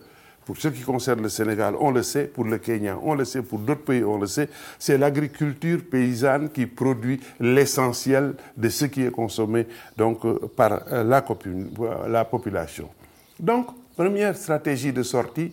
[0.45, 3.43] Pour ce qui concerne le Sénégal, on le sait, pour le Kenya, on le sait,
[3.43, 9.03] pour d'autres pays, on le sait, c'est l'agriculture paysanne qui produit l'essentiel de ce qui
[9.03, 11.23] est consommé donc, euh, par euh, la,
[12.07, 12.89] la population.
[13.39, 15.51] Donc, première stratégie de sortie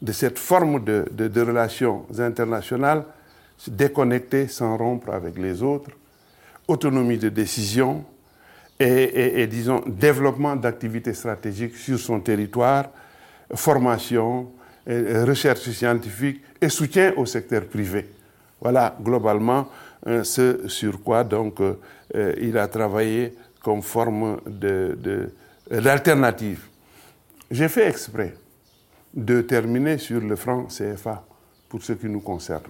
[0.00, 3.02] de cette forme de, de relations internationales,
[3.66, 5.90] déconnecter sans rompre avec les autres,
[6.68, 8.04] autonomie de décision
[8.78, 12.90] et, disons, développement d'activités stratégiques sur son territoire,
[13.54, 14.52] formation,
[14.86, 18.06] recherche scientifique et soutien au secteur privé.
[18.60, 19.68] Voilà globalement
[20.06, 24.40] euh, ce sur quoi euh, il a travaillé comme forme
[25.68, 26.60] d'alternative.
[26.60, 28.34] De, J'ai fait exprès
[29.12, 31.24] de terminer sur le franc CFA
[31.68, 32.62] pour ce qui nous concerne.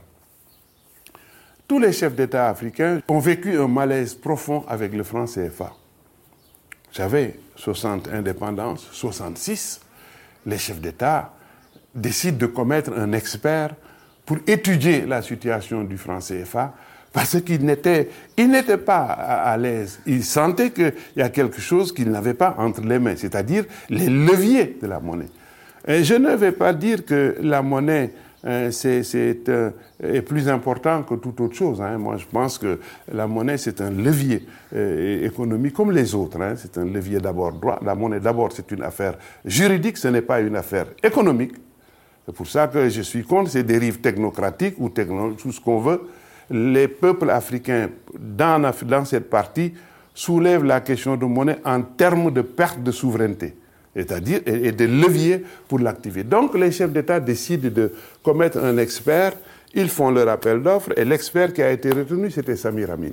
[1.69, 5.75] Tous les chefs d'État africains ont vécu un malaise profond avec le franc CFA.
[6.93, 9.83] J'avais 60 indépendances, 66.
[10.47, 11.35] les chefs d'État
[11.95, 13.75] décident de commettre un expert
[14.25, 16.73] pour étudier la situation du franc CFA
[17.13, 18.09] parce qu'il n'était
[18.79, 20.01] pas à, l'aise.
[20.07, 24.09] Il sentait qu'il y a quelque chose qu'il n'avait pas entre les mains, c'est-à-dire les
[24.09, 25.29] leviers de la monnaie.
[25.87, 28.13] Et je ne vais pas dire que la monnaie
[28.45, 29.71] euh, c'est, euh,
[30.25, 31.81] plus important que toute autre chose.
[31.81, 31.99] Hein.
[31.99, 32.79] Moi, je pense que
[33.13, 36.41] la monnaie, c'est un levier euh, économique comme les autres.
[36.41, 36.55] Hein.
[36.57, 37.81] C'est un levier d'abord droit.
[37.85, 41.55] La monnaie, d'abord, c'est une affaire juridique, ce n'est pas une affaire économique.
[42.27, 45.81] C'est pour ça que je suis contre ces dérives technocratiques ou technologiques, tout ce qu'on
[45.81, 46.03] veut.
[46.51, 49.75] Les peuples africains, dans, dans cette partie,
[50.15, 53.57] soulèvent la question de monnaie en termes de perte de souveraineté
[53.99, 56.23] c'est-à-dire et, des leviers pour l'activer.
[56.23, 59.33] Donc les chefs d'État décident de commettre un expert,
[59.75, 63.11] ils font leur appel d'offres et l'expert qui a été retenu, c'était Samir Amin.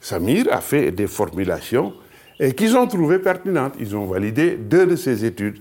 [0.00, 1.92] Samir a fait des formulations
[2.38, 3.74] et qu'ils ont trouvées pertinentes.
[3.80, 5.58] Ils ont validé deux de ses études.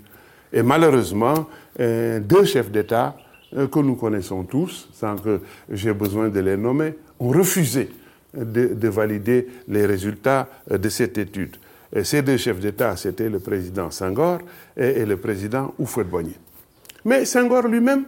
[0.54, 1.48] Et malheureusement,
[1.80, 3.18] euh, deux chefs d'État
[3.56, 7.90] euh, que nous connaissons tous, sans que j'ai besoin de les nommer, ont refusé
[8.36, 11.58] de, de valider les résultats euh, de cette étude.
[12.04, 14.40] Ces deux chefs d'État, c'était le président Senghor
[14.76, 16.36] et, le président Houphouët-Boigny.
[17.06, 18.06] Mais Senghor lui-même,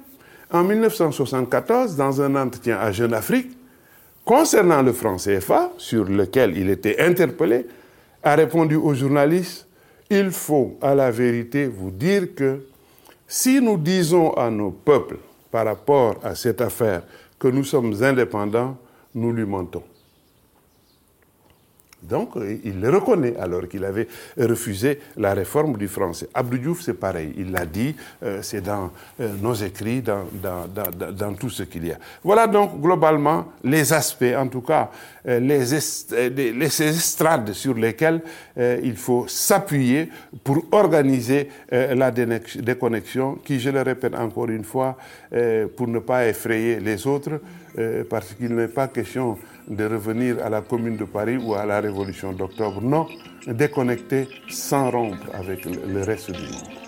[0.52, 3.52] en 1974, dans un entretien à Jeune Afrique,
[4.26, 7.66] concernant le franc CFA, sur lequel il était interpellé,
[8.24, 9.68] a répondu aux journalistes
[10.10, 12.66] Il faut à la vérité vous dire que
[13.28, 15.20] si nous disons à nos peuples
[15.52, 17.04] par rapport à cette affaire
[17.38, 18.76] que nous sommes indépendants,
[19.14, 19.84] nous lui mentons.
[22.02, 22.30] Donc,
[22.64, 24.08] il le reconnaît alors qu'il avait
[24.38, 26.30] refusé la réforme du français.
[26.34, 27.34] Abdou Diouf, c'est pareil.
[27.38, 31.98] Il l'a dit, euh, c'est dans euh, nos écrits, dans, tout ce qu'il y a.
[32.24, 34.90] Voilà donc globalement les aspects, en tout cas,
[35.28, 38.22] euh, les, les, estrades sur lesquelles
[38.58, 40.10] il faut s'appuyer
[40.44, 44.98] pour organiser la déconnexion qui, je le répète encore une fois,
[45.76, 47.40] pour ne pas effrayer les autres,
[48.10, 49.38] parce qu'il n'est pas question
[49.70, 52.82] de revenir à la Commune de Paris ou à la Révolution d'octobre.
[52.82, 53.08] Non,
[53.48, 56.79] déconnecter sans rompre avec le reste du monde.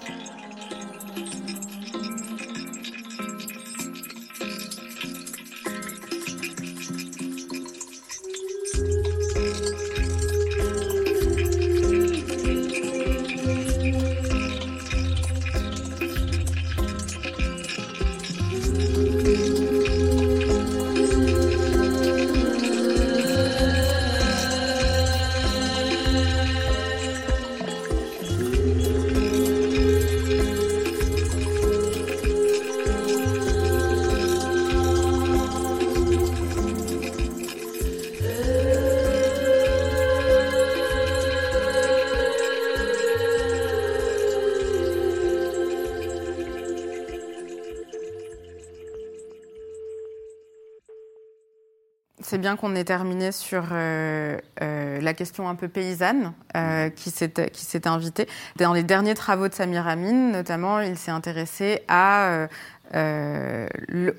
[52.51, 57.87] Bien qu'on ait terminé sur euh, euh, la question un peu paysanne euh, qui s'est
[57.87, 58.27] invitée.
[58.57, 62.47] Dans les derniers travaux de Samir Amin, notamment, il s'est intéressé à
[62.93, 63.67] euh,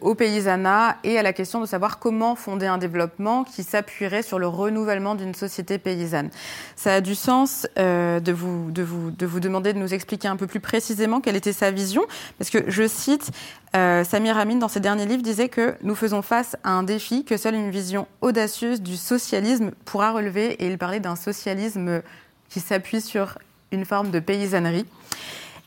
[0.00, 4.38] au paysanat et à la question de savoir comment fonder un développement qui s'appuierait sur
[4.38, 6.30] le renouvellement d'une société paysanne.
[6.76, 10.28] Ça a du sens euh, de, vous, de, vous, de vous demander de nous expliquer
[10.28, 12.02] un peu plus précisément quelle était sa vision,
[12.38, 13.30] parce que je cite
[13.76, 17.24] euh, Samir Amin dans ses derniers livres disait que nous faisons face à un défi
[17.24, 22.02] que seule une vision audacieuse du socialisme pourra relever, et il parlait d'un socialisme
[22.48, 23.38] qui s'appuie sur
[23.70, 24.86] une forme de paysannerie.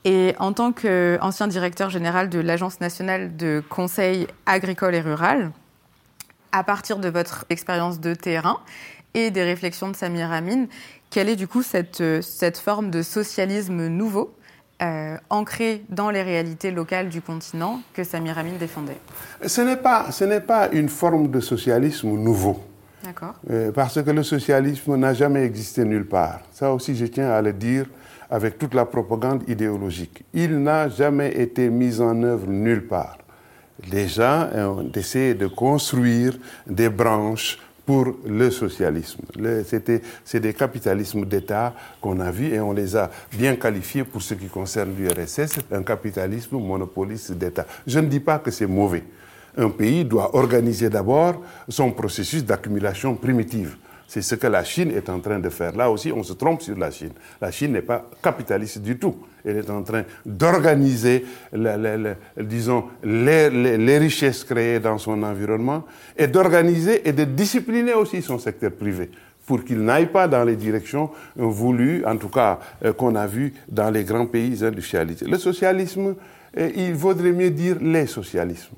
[0.05, 5.51] Et en tant qu'ancien directeur général de l'Agence nationale de conseil agricole et rural,
[6.51, 8.59] à partir de votre expérience de terrain
[9.15, 10.67] et des réflexions de Samir Amin,
[11.09, 14.35] quelle est du coup cette, cette forme de socialisme nouveau
[14.83, 18.99] euh, ancré dans les réalités locales du continent que Samir Amin défendait?
[19.45, 22.63] Ce n'est pas, ce pas une forme de socialisme nouveau.
[23.03, 23.35] D'accord.
[23.49, 26.41] Euh, parce que le socialisme n'a jamais existé nulle part.
[26.51, 27.85] Ça aussi, je tiens à le dire
[28.29, 30.23] avec toute la propagande idéologique.
[30.33, 33.17] Il n'a jamais été mis en œuvre nulle part.
[33.91, 39.21] Les gens ont essayé de construire des branches pour le socialisme.
[40.23, 44.34] C'est des capitalismes d'État qu'on a vus et on les a bien qualifiés pour ce
[44.34, 47.65] qui concerne l'URSS, un capitalisme monopoliste d'État.
[47.86, 49.03] Je ne dis pas que c'est mauvais.
[49.57, 53.78] Un pays doit organiser d'abord son processus d'accumulation primitive.
[54.08, 55.76] C'est ce que la Chine est en train de faire.
[55.76, 57.12] Là aussi, on se trompe sur la Chine.
[57.41, 59.16] La Chine n'est pas capitaliste du tout.
[59.43, 61.26] Elle est en train d'organiser,
[62.38, 65.84] disons, les, richesses créées dans son environnement
[66.18, 69.10] et d'organiser et de discipliner aussi son secteur privé
[69.45, 72.60] pour qu'il n'aille pas dans les directions voulues, en tout cas
[72.97, 75.28] qu'on a vues dans les grands pays industrialisés.
[75.28, 76.16] Le socialisme,
[76.58, 78.76] il vaudrait mieux dire les socialismes.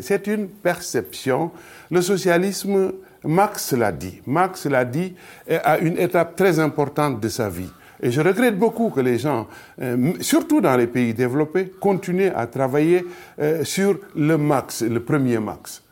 [0.00, 1.50] C'est une perception.
[1.90, 2.92] Le socialisme,
[3.24, 4.20] Marx l'a dit.
[4.26, 5.14] Marx l'a dit
[5.48, 7.70] à une étape très importante de sa vie.
[8.00, 9.48] Et je regrette beaucoup que les gens,
[9.80, 13.04] euh, surtout dans les pays développés, continuent à travailler
[13.40, 15.82] euh, sur le Marx, le premier Marx.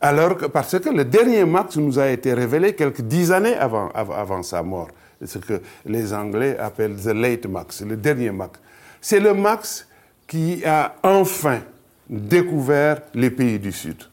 [0.00, 3.90] Alors que, parce que le dernier Marx nous a été révélé quelques dix années avant,
[3.90, 4.88] avant sa mort.
[5.24, 8.58] Ce que les Anglais appellent the late Marx, le dernier Marx.
[9.00, 9.86] C'est le Marx
[10.26, 11.60] qui a enfin
[12.08, 14.09] découvert les pays du Sud.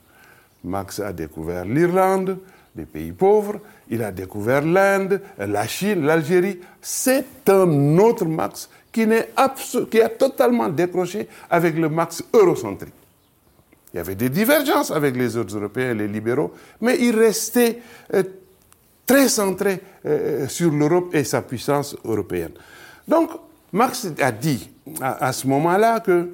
[0.68, 2.38] Marx a découvert l'Irlande,
[2.76, 3.60] les pays pauvres,
[3.90, 6.60] il a découvert l'Inde, la Chine, l'Algérie.
[6.82, 9.08] C'est un autre Marx qui,
[9.90, 12.94] qui a totalement décroché avec le Marx eurocentrique.
[13.94, 17.80] Il y avait des divergences avec les autres Européens, les libéraux, mais il restait
[18.14, 18.24] euh,
[19.06, 22.52] très centré euh, sur l'Europe et sa puissance européenne.
[23.08, 23.32] Donc,
[23.72, 24.70] Marx a dit
[25.02, 26.30] à ce moment-là que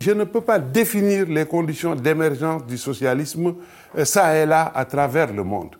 [0.00, 3.54] je ne peux pas définir les conditions d'émergence du socialisme
[3.96, 5.76] euh, ça et là à travers le monde.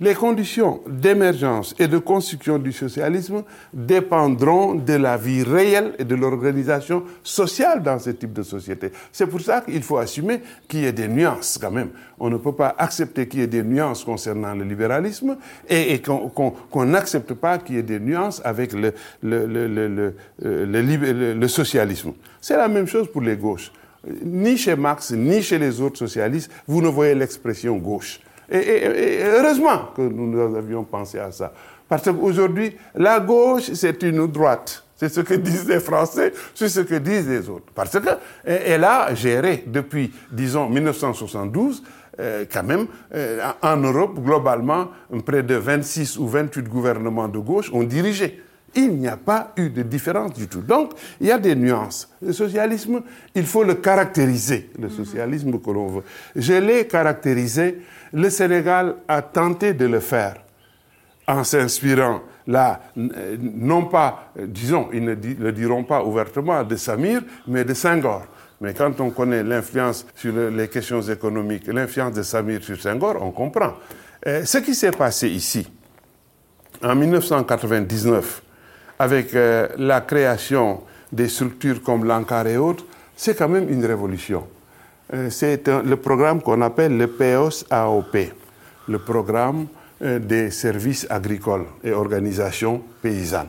[0.00, 3.42] Les conditions d'émergence et de construction du socialisme
[3.74, 8.92] dépendront de la vie réelle et de l'organisation sociale dans ce type de société.
[9.12, 11.90] C'est pour ça qu'il faut assumer qu'il y ait des nuances quand même.
[12.18, 15.36] On ne peut pas accepter qu'il y ait des nuances concernant le libéralisme
[15.68, 22.12] et, qu'on n'accepte pas qu'il y ait des nuances avec le, le, le, le socialisme.
[22.40, 23.70] C'est la même chose pour les gauches.
[24.24, 28.20] Ni chez Marx, ni chez les autres socialistes, vous ne voyez l'expression gauche.
[28.50, 31.52] Et, heureusement que nous avions pensé à ça.
[31.88, 34.84] Parce qu'aujourd'hui, la gauche, c'est une droite.
[34.96, 37.72] C'est ce que disent les Français, c'est ce que disent les autres.
[37.74, 41.82] Parce qu'elle a géré depuis, disons, 1972,
[42.18, 44.88] euh, quand même, euh, en Europe, globalement,
[45.24, 48.42] près de 26 ou 28 gouvernements de gauche ont dirigé.
[48.74, 50.60] Il n'y a pas eu de différence du tout.
[50.60, 52.08] Donc, il y a des nuances.
[52.22, 53.02] Le socialisme,
[53.34, 56.02] il faut le caractériser, le socialisme que l'on veut.
[56.36, 57.80] Je l'ai caractérisé
[58.12, 60.36] le Sénégal a tenté de le faire
[61.26, 67.64] en s'inspirant là, non pas, disons, ils ne le diront pas ouvertement de Samir, mais
[67.64, 68.24] de Senghor.
[68.60, 73.30] Mais quand on connaît l'influence sur les questions économiques, l'influence de Samir sur Senghor, on
[73.30, 73.74] comprend.
[74.26, 75.70] Euh, ce qui s'est passé ici,
[76.82, 78.42] en 1999,
[79.00, 82.84] avec euh, la création des structures comme l'ANCAR et autres,
[83.16, 84.46] c'est quand même une révolution.
[85.14, 88.16] Euh, c'est le programme qu'on appelle le PEOS AOP,
[88.88, 89.68] le programme
[90.02, 93.48] euh, des services agricoles et organisations paysannes.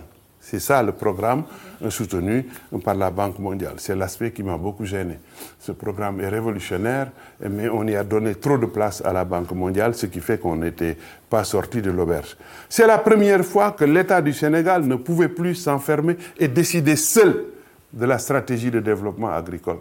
[0.52, 1.44] C'est ça le programme
[1.88, 2.46] soutenu
[2.84, 3.76] par la Banque mondiale.
[3.78, 5.18] C'est l'aspect qui m'a beaucoup gêné.
[5.58, 7.10] Ce programme est révolutionnaire,
[7.50, 10.38] mais on y a donné trop de place à la Banque mondiale, ce qui fait
[10.38, 10.98] qu'on n'était
[11.30, 12.36] pas sorti de l'auberge.
[12.68, 17.46] C'est la première fois que l'État du Sénégal ne pouvait plus s'enfermer et décider seul
[17.94, 19.80] de la stratégie de développement agricole.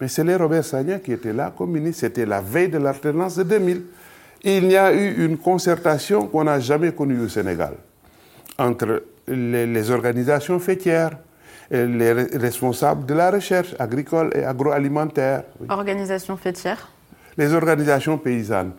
[0.00, 2.00] Mais c'est les Robert Sagna qui était là comme ministre.
[2.00, 3.82] C'était la veille de l'alternance de 2000.
[4.44, 7.74] il y a eu une concertation qu'on n'a jamais connue au Sénégal
[8.58, 11.18] entre les, organisations fêtières,
[11.70, 15.42] les responsables de la recherche agricole et agroalimentaire.
[15.68, 16.88] Organisations fêtières
[17.36, 18.72] Les organisations paysannes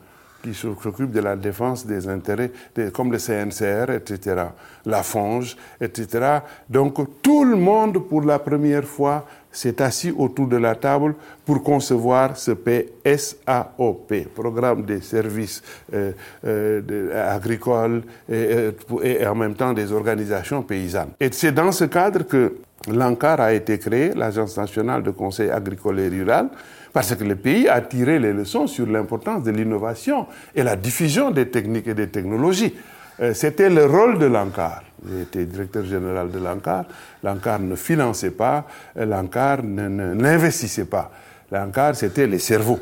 [0.47, 2.51] qui s'occupent de la défense des intérêts,
[2.93, 4.43] comme le CNCR, etc.,
[4.85, 6.39] la FONGE, etc.
[6.69, 11.63] Donc tout le monde, pour la première fois, s'est assis autour de la table pour
[11.63, 16.11] concevoir ce PSAOP, Programme des services euh,
[16.45, 18.69] euh, agricoles et,
[19.03, 21.11] et, en même temps des organisations paysannes.
[21.19, 25.99] Et c'est dans ce cadre que l'ANCAR a été créé, l'Agence nationale de conseil agricole
[26.01, 26.49] et rural,
[26.97, 30.25] parce que le pays a tiré les leçons sur l'importance de l'innovation
[30.55, 32.73] et la diffusion des techniques et des technologies.
[33.19, 34.81] Euh, c'était le rôle de l'ANCAR.
[35.07, 36.85] J'étais directeur général de l'ANCAR.
[37.21, 41.11] L'ANCAR ne finançait pas, l'ANCAR n'investissait pas.
[41.51, 42.79] L'ANCAR, c'était les cerveaux.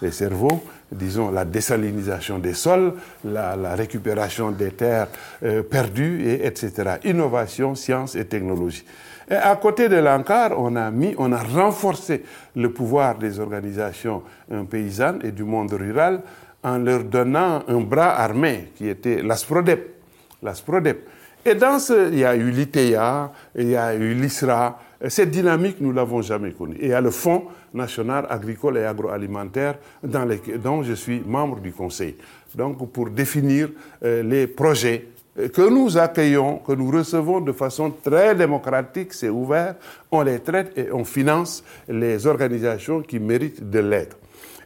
[0.00, 0.62] Les cerveaux,
[0.92, 2.92] disons, la désalinisation des sols,
[3.24, 5.08] la, récupération des terres
[5.42, 6.98] euh, perdues, et, etc.
[7.02, 8.84] Innovation, science et technologie.
[9.28, 12.22] À côté de l'ANCAR, on a mis, on a renforcé
[12.54, 14.22] le pouvoir des organisations
[14.70, 16.22] paysannes et du monde rural
[16.62, 19.94] en leur donnant un bras armé qui était l'ASPRODEP.
[20.42, 21.08] L'ASPRODEP.
[21.44, 24.80] Et dans ce, il y a eu l'ITEA, il y a eu l'ISRA.
[25.08, 26.76] Cette dynamique, nous l'avons jamais connue.
[26.80, 31.70] Et il y a le Fonds national agricole et agroalimentaire dont je suis membre du
[31.70, 32.16] conseil.
[32.52, 33.68] Donc, pour définir
[34.02, 35.06] euh, les projets
[35.52, 39.74] que nous accueillons, que nous recevons de façon très démocratique, c'est ouvert,
[40.10, 44.16] on les traite et on finance les organisations qui méritent de l'être.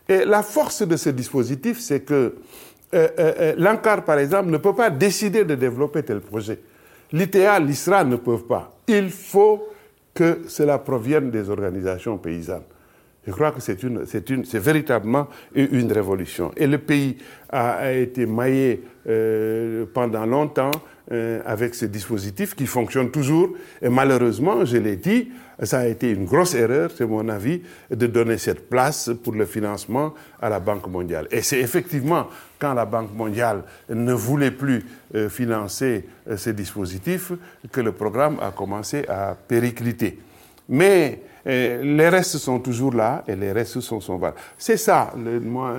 [0.08, 2.36] Et la force de ce dispositif, c'est que
[3.56, 6.58] l'ANCAR, par exemple, ne peut pas décider de développer tel projet.
[7.12, 8.72] L'ITA, l'ISRA ne peuvent pas.
[8.86, 9.68] Il faut
[10.14, 12.64] que cela provienne des organisations paysannes.
[13.26, 16.52] Je crois que c'est c'est véritablement une révolution.
[16.56, 17.18] Et le pays
[17.50, 20.70] a, été maillé euh, pendant longtemps
[21.10, 23.50] euh, avec ce dispositif qui fonctionne toujours.
[23.80, 25.30] Et malheureusement, je l'ai dit,
[25.62, 29.46] ça a été une grosse erreur, c'est mon avis, de donner cette place pour le
[29.46, 31.28] financement à la Banque mondiale.
[31.30, 32.28] Et c'est effectivement
[32.58, 34.84] quand la Banque mondiale ne voulait plus
[35.14, 36.04] euh, financer
[36.36, 37.32] ces dispositifs
[37.72, 40.18] que le programme a commencé à péricliter.
[40.70, 44.38] Mais euh, les restes sont toujours là et les restes sont, valables.
[44.56, 45.12] C'est ça,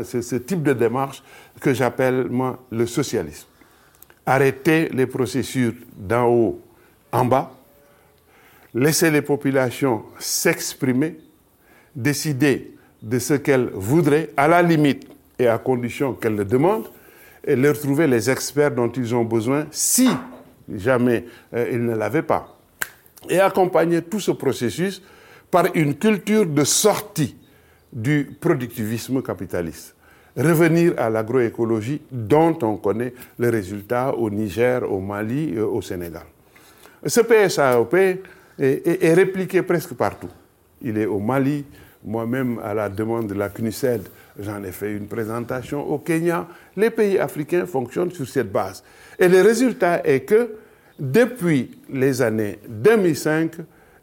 [0.04, 1.24] c'est ce type de démarche
[1.60, 3.48] que j'appelle, moi, le socialisme.
[4.26, 6.62] Arrêter les processus d'en haut
[7.12, 7.52] en bas,
[8.74, 11.18] laisser les populations s'exprimer,
[11.96, 15.08] décider de ce qu'elles voudraient, à la limite
[15.40, 16.90] et à condition qu'elles le demandent,
[17.46, 20.10] et leur trouver les experts dont ils ont besoin si
[20.72, 22.61] jamais euh, ils ne l'avaient pas.
[23.30, 25.02] Et accompagner tout ce processus
[25.50, 27.36] par une culture de sortie
[27.92, 29.96] du productivisme capitaliste.
[30.36, 36.24] Revenir à l'agroécologie dont on connaît les résultats au Niger, au Mali, euh, au Sénégal.
[37.06, 40.30] Ce PSAOP est, est, répliqué presque partout.
[40.82, 41.66] Il est au Mali,
[42.04, 44.08] moi-même à la demande de la CNUSED,
[44.40, 46.48] j'en ai fait une présentation au Kenya.
[46.78, 48.84] Les pays africains fonctionnent sur cette base.
[49.20, 50.56] Et le résultat est que
[51.00, 53.52] depuis les années 2005,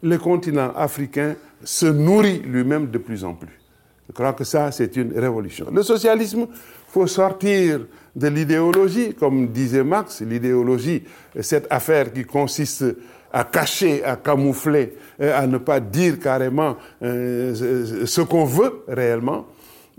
[0.01, 3.59] le continent africain se nourrit lui-même de plus en plus.
[4.07, 5.67] Je crois que ça, c'est une révolution.
[5.71, 7.81] Le socialisme, il faut sortir
[8.15, 11.03] de l'idéologie, comme disait Marx, l'idéologie,
[11.39, 12.85] cette affaire qui consiste
[13.31, 19.45] à cacher, à camoufler, à ne pas dire carrément euh, ce qu'on veut réellement,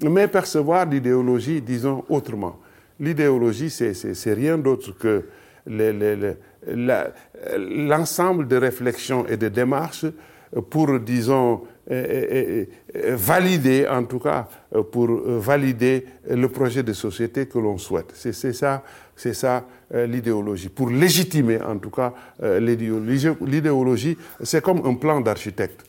[0.02, 2.58] mais percevoir l'idéologie, disons, autrement.
[2.98, 5.24] L'idéologie, c'est rien d'autre que
[7.56, 10.06] l'ensemble de réflexions et de démarches
[10.68, 14.48] pour, disons, valider, en tout cas,
[14.90, 18.12] pour valider le projet de société que l'on souhaite.
[18.14, 18.82] C'est ça,
[19.16, 20.68] c'est ça l'idéologie.
[20.68, 22.12] Pour légitimer, en tout cas,
[22.42, 25.84] l'idéologie, c'est comme un plan d'architecte.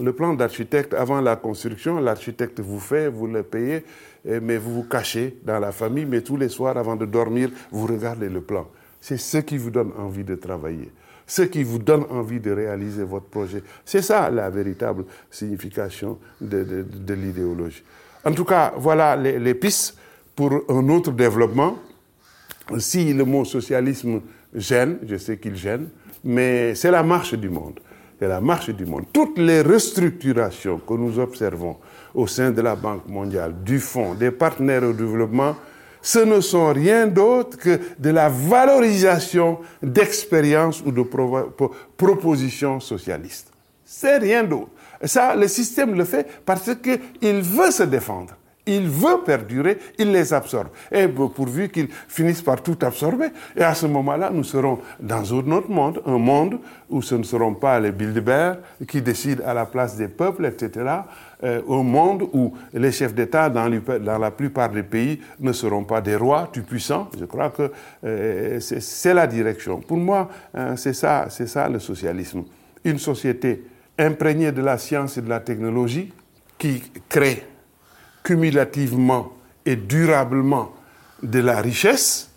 [0.00, 3.84] Le plan d'architecte, avant la construction, l'architecte vous fait, vous le payez,
[4.24, 7.86] mais vous vous cachez dans la famille, mais tous les soirs, avant de dormir, vous
[7.86, 8.66] regardez le plan.
[9.04, 10.90] C'est ce qui vous donne envie de travailler,
[11.26, 13.62] ce qui vous donne envie de réaliser votre projet.
[13.84, 17.84] C'est ça la véritable signification de, l'idéologie.
[18.24, 19.98] En tout cas, voilà les, les, pistes
[20.34, 21.76] pour un autre développement.
[22.78, 24.22] Si le mot socialisme
[24.54, 25.90] gêne, je sais qu'il gêne,
[26.24, 27.80] mais c'est la marche du monde.
[28.18, 29.04] C'est la marche du monde.
[29.12, 31.76] Toutes les restructurations que nous observons
[32.14, 35.56] au sein de la Banque mondiale, du Fonds, des partenaires au développement,
[36.04, 41.02] ce ne sont rien d'autre que de la valorisation d'expériences ou de
[41.96, 43.50] propositions socialistes.
[43.86, 44.68] C'est rien d'autre.
[45.02, 48.34] Ça, le système le fait parce qu'il veut se défendre.
[48.66, 50.68] Il veut perdurer, il les absorbe.
[50.90, 55.50] Et pourvu qu'ils finissent par tout absorber, et à ce moment-là, nous serons dans un
[55.52, 59.66] autre monde, un monde où ce ne seront pas les Bilderberg qui décident à la
[59.66, 60.86] place des peuples, etc.
[61.44, 66.00] Euh, un monde où les chefs d'État dans, la plupart des pays ne seront pas
[66.00, 67.10] des rois tout puissants.
[67.18, 67.70] Je crois que
[68.04, 69.80] euh, c'est la direction.
[69.80, 72.44] Pour moi, hein, c'est ça, c'est ça le socialisme.
[72.82, 73.62] Une société
[73.98, 76.12] imprégnée de la science et de la technologie
[76.56, 77.44] qui crée
[78.22, 79.32] cumulativement
[79.66, 80.72] et durablement
[81.22, 82.30] de la richesse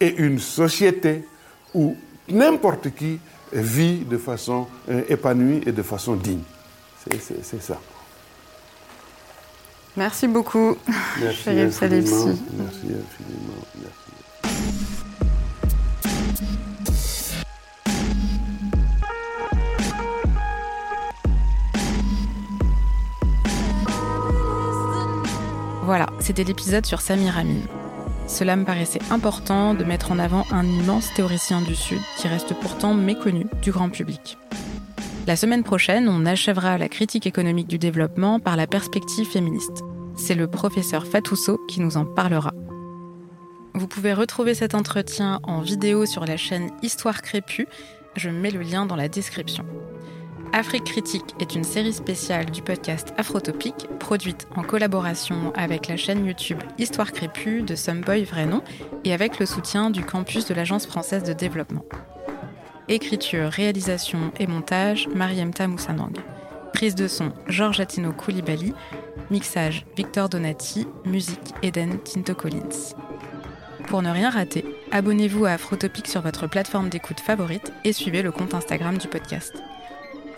[0.00, 1.24] et une société
[1.72, 1.94] où
[2.28, 3.20] n'importe qui
[3.52, 6.42] vit de façon euh, épanouie et de façon digne.
[7.08, 7.78] C'est ça.
[9.96, 10.76] Merci beaucoup.
[11.20, 11.50] Merci.
[11.50, 12.04] Merci infiniment.
[12.58, 12.84] Merci.
[25.84, 27.60] Voilà, c'était l'épisode sur Samir Amin.
[28.26, 32.54] Cela me paraissait important de mettre en avant un immense théoricien du Sud qui reste
[32.54, 34.38] pourtant méconnu du grand public.
[35.26, 39.82] La semaine prochaine, on achèvera la critique économique du développement par la perspective féministe.
[40.16, 42.52] C'est le professeur Fatousso qui nous en parlera.
[43.72, 47.66] Vous pouvez retrouver cet entretien en vidéo sur la chaîne Histoire Crépue.
[48.16, 49.64] Je mets le lien dans la description.
[50.52, 56.26] Afrique Critique est une série spéciale du podcast Afrotopique, produite en collaboration avec la chaîne
[56.26, 58.46] YouTube Histoire Crépue de Someboy Vrai
[59.04, 61.84] et avec le soutien du campus de l'Agence française de développement.
[62.88, 66.12] Écriture, réalisation et montage, Mariemta Moussanang.
[66.74, 68.74] Prise de son, Georges Atino Koulibaly.
[69.30, 70.86] Mixage, Victor Donati.
[71.06, 72.94] Musique, Eden Tinto Collins.
[73.86, 78.32] Pour ne rien rater, abonnez-vous à Afrotopic sur votre plateforme d'écoute favorite et suivez le
[78.32, 79.54] compte Instagram du podcast.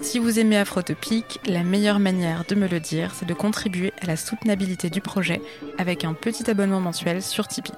[0.01, 4.07] Si vous aimez Afrotopic, la meilleure manière de me le dire, c'est de contribuer à
[4.07, 5.41] la soutenabilité du projet
[5.79, 7.73] avec un petit abonnement mensuel sur Tipeee.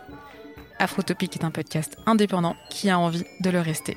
[0.78, 3.96] Afrotopic est un podcast indépendant qui a envie de le rester.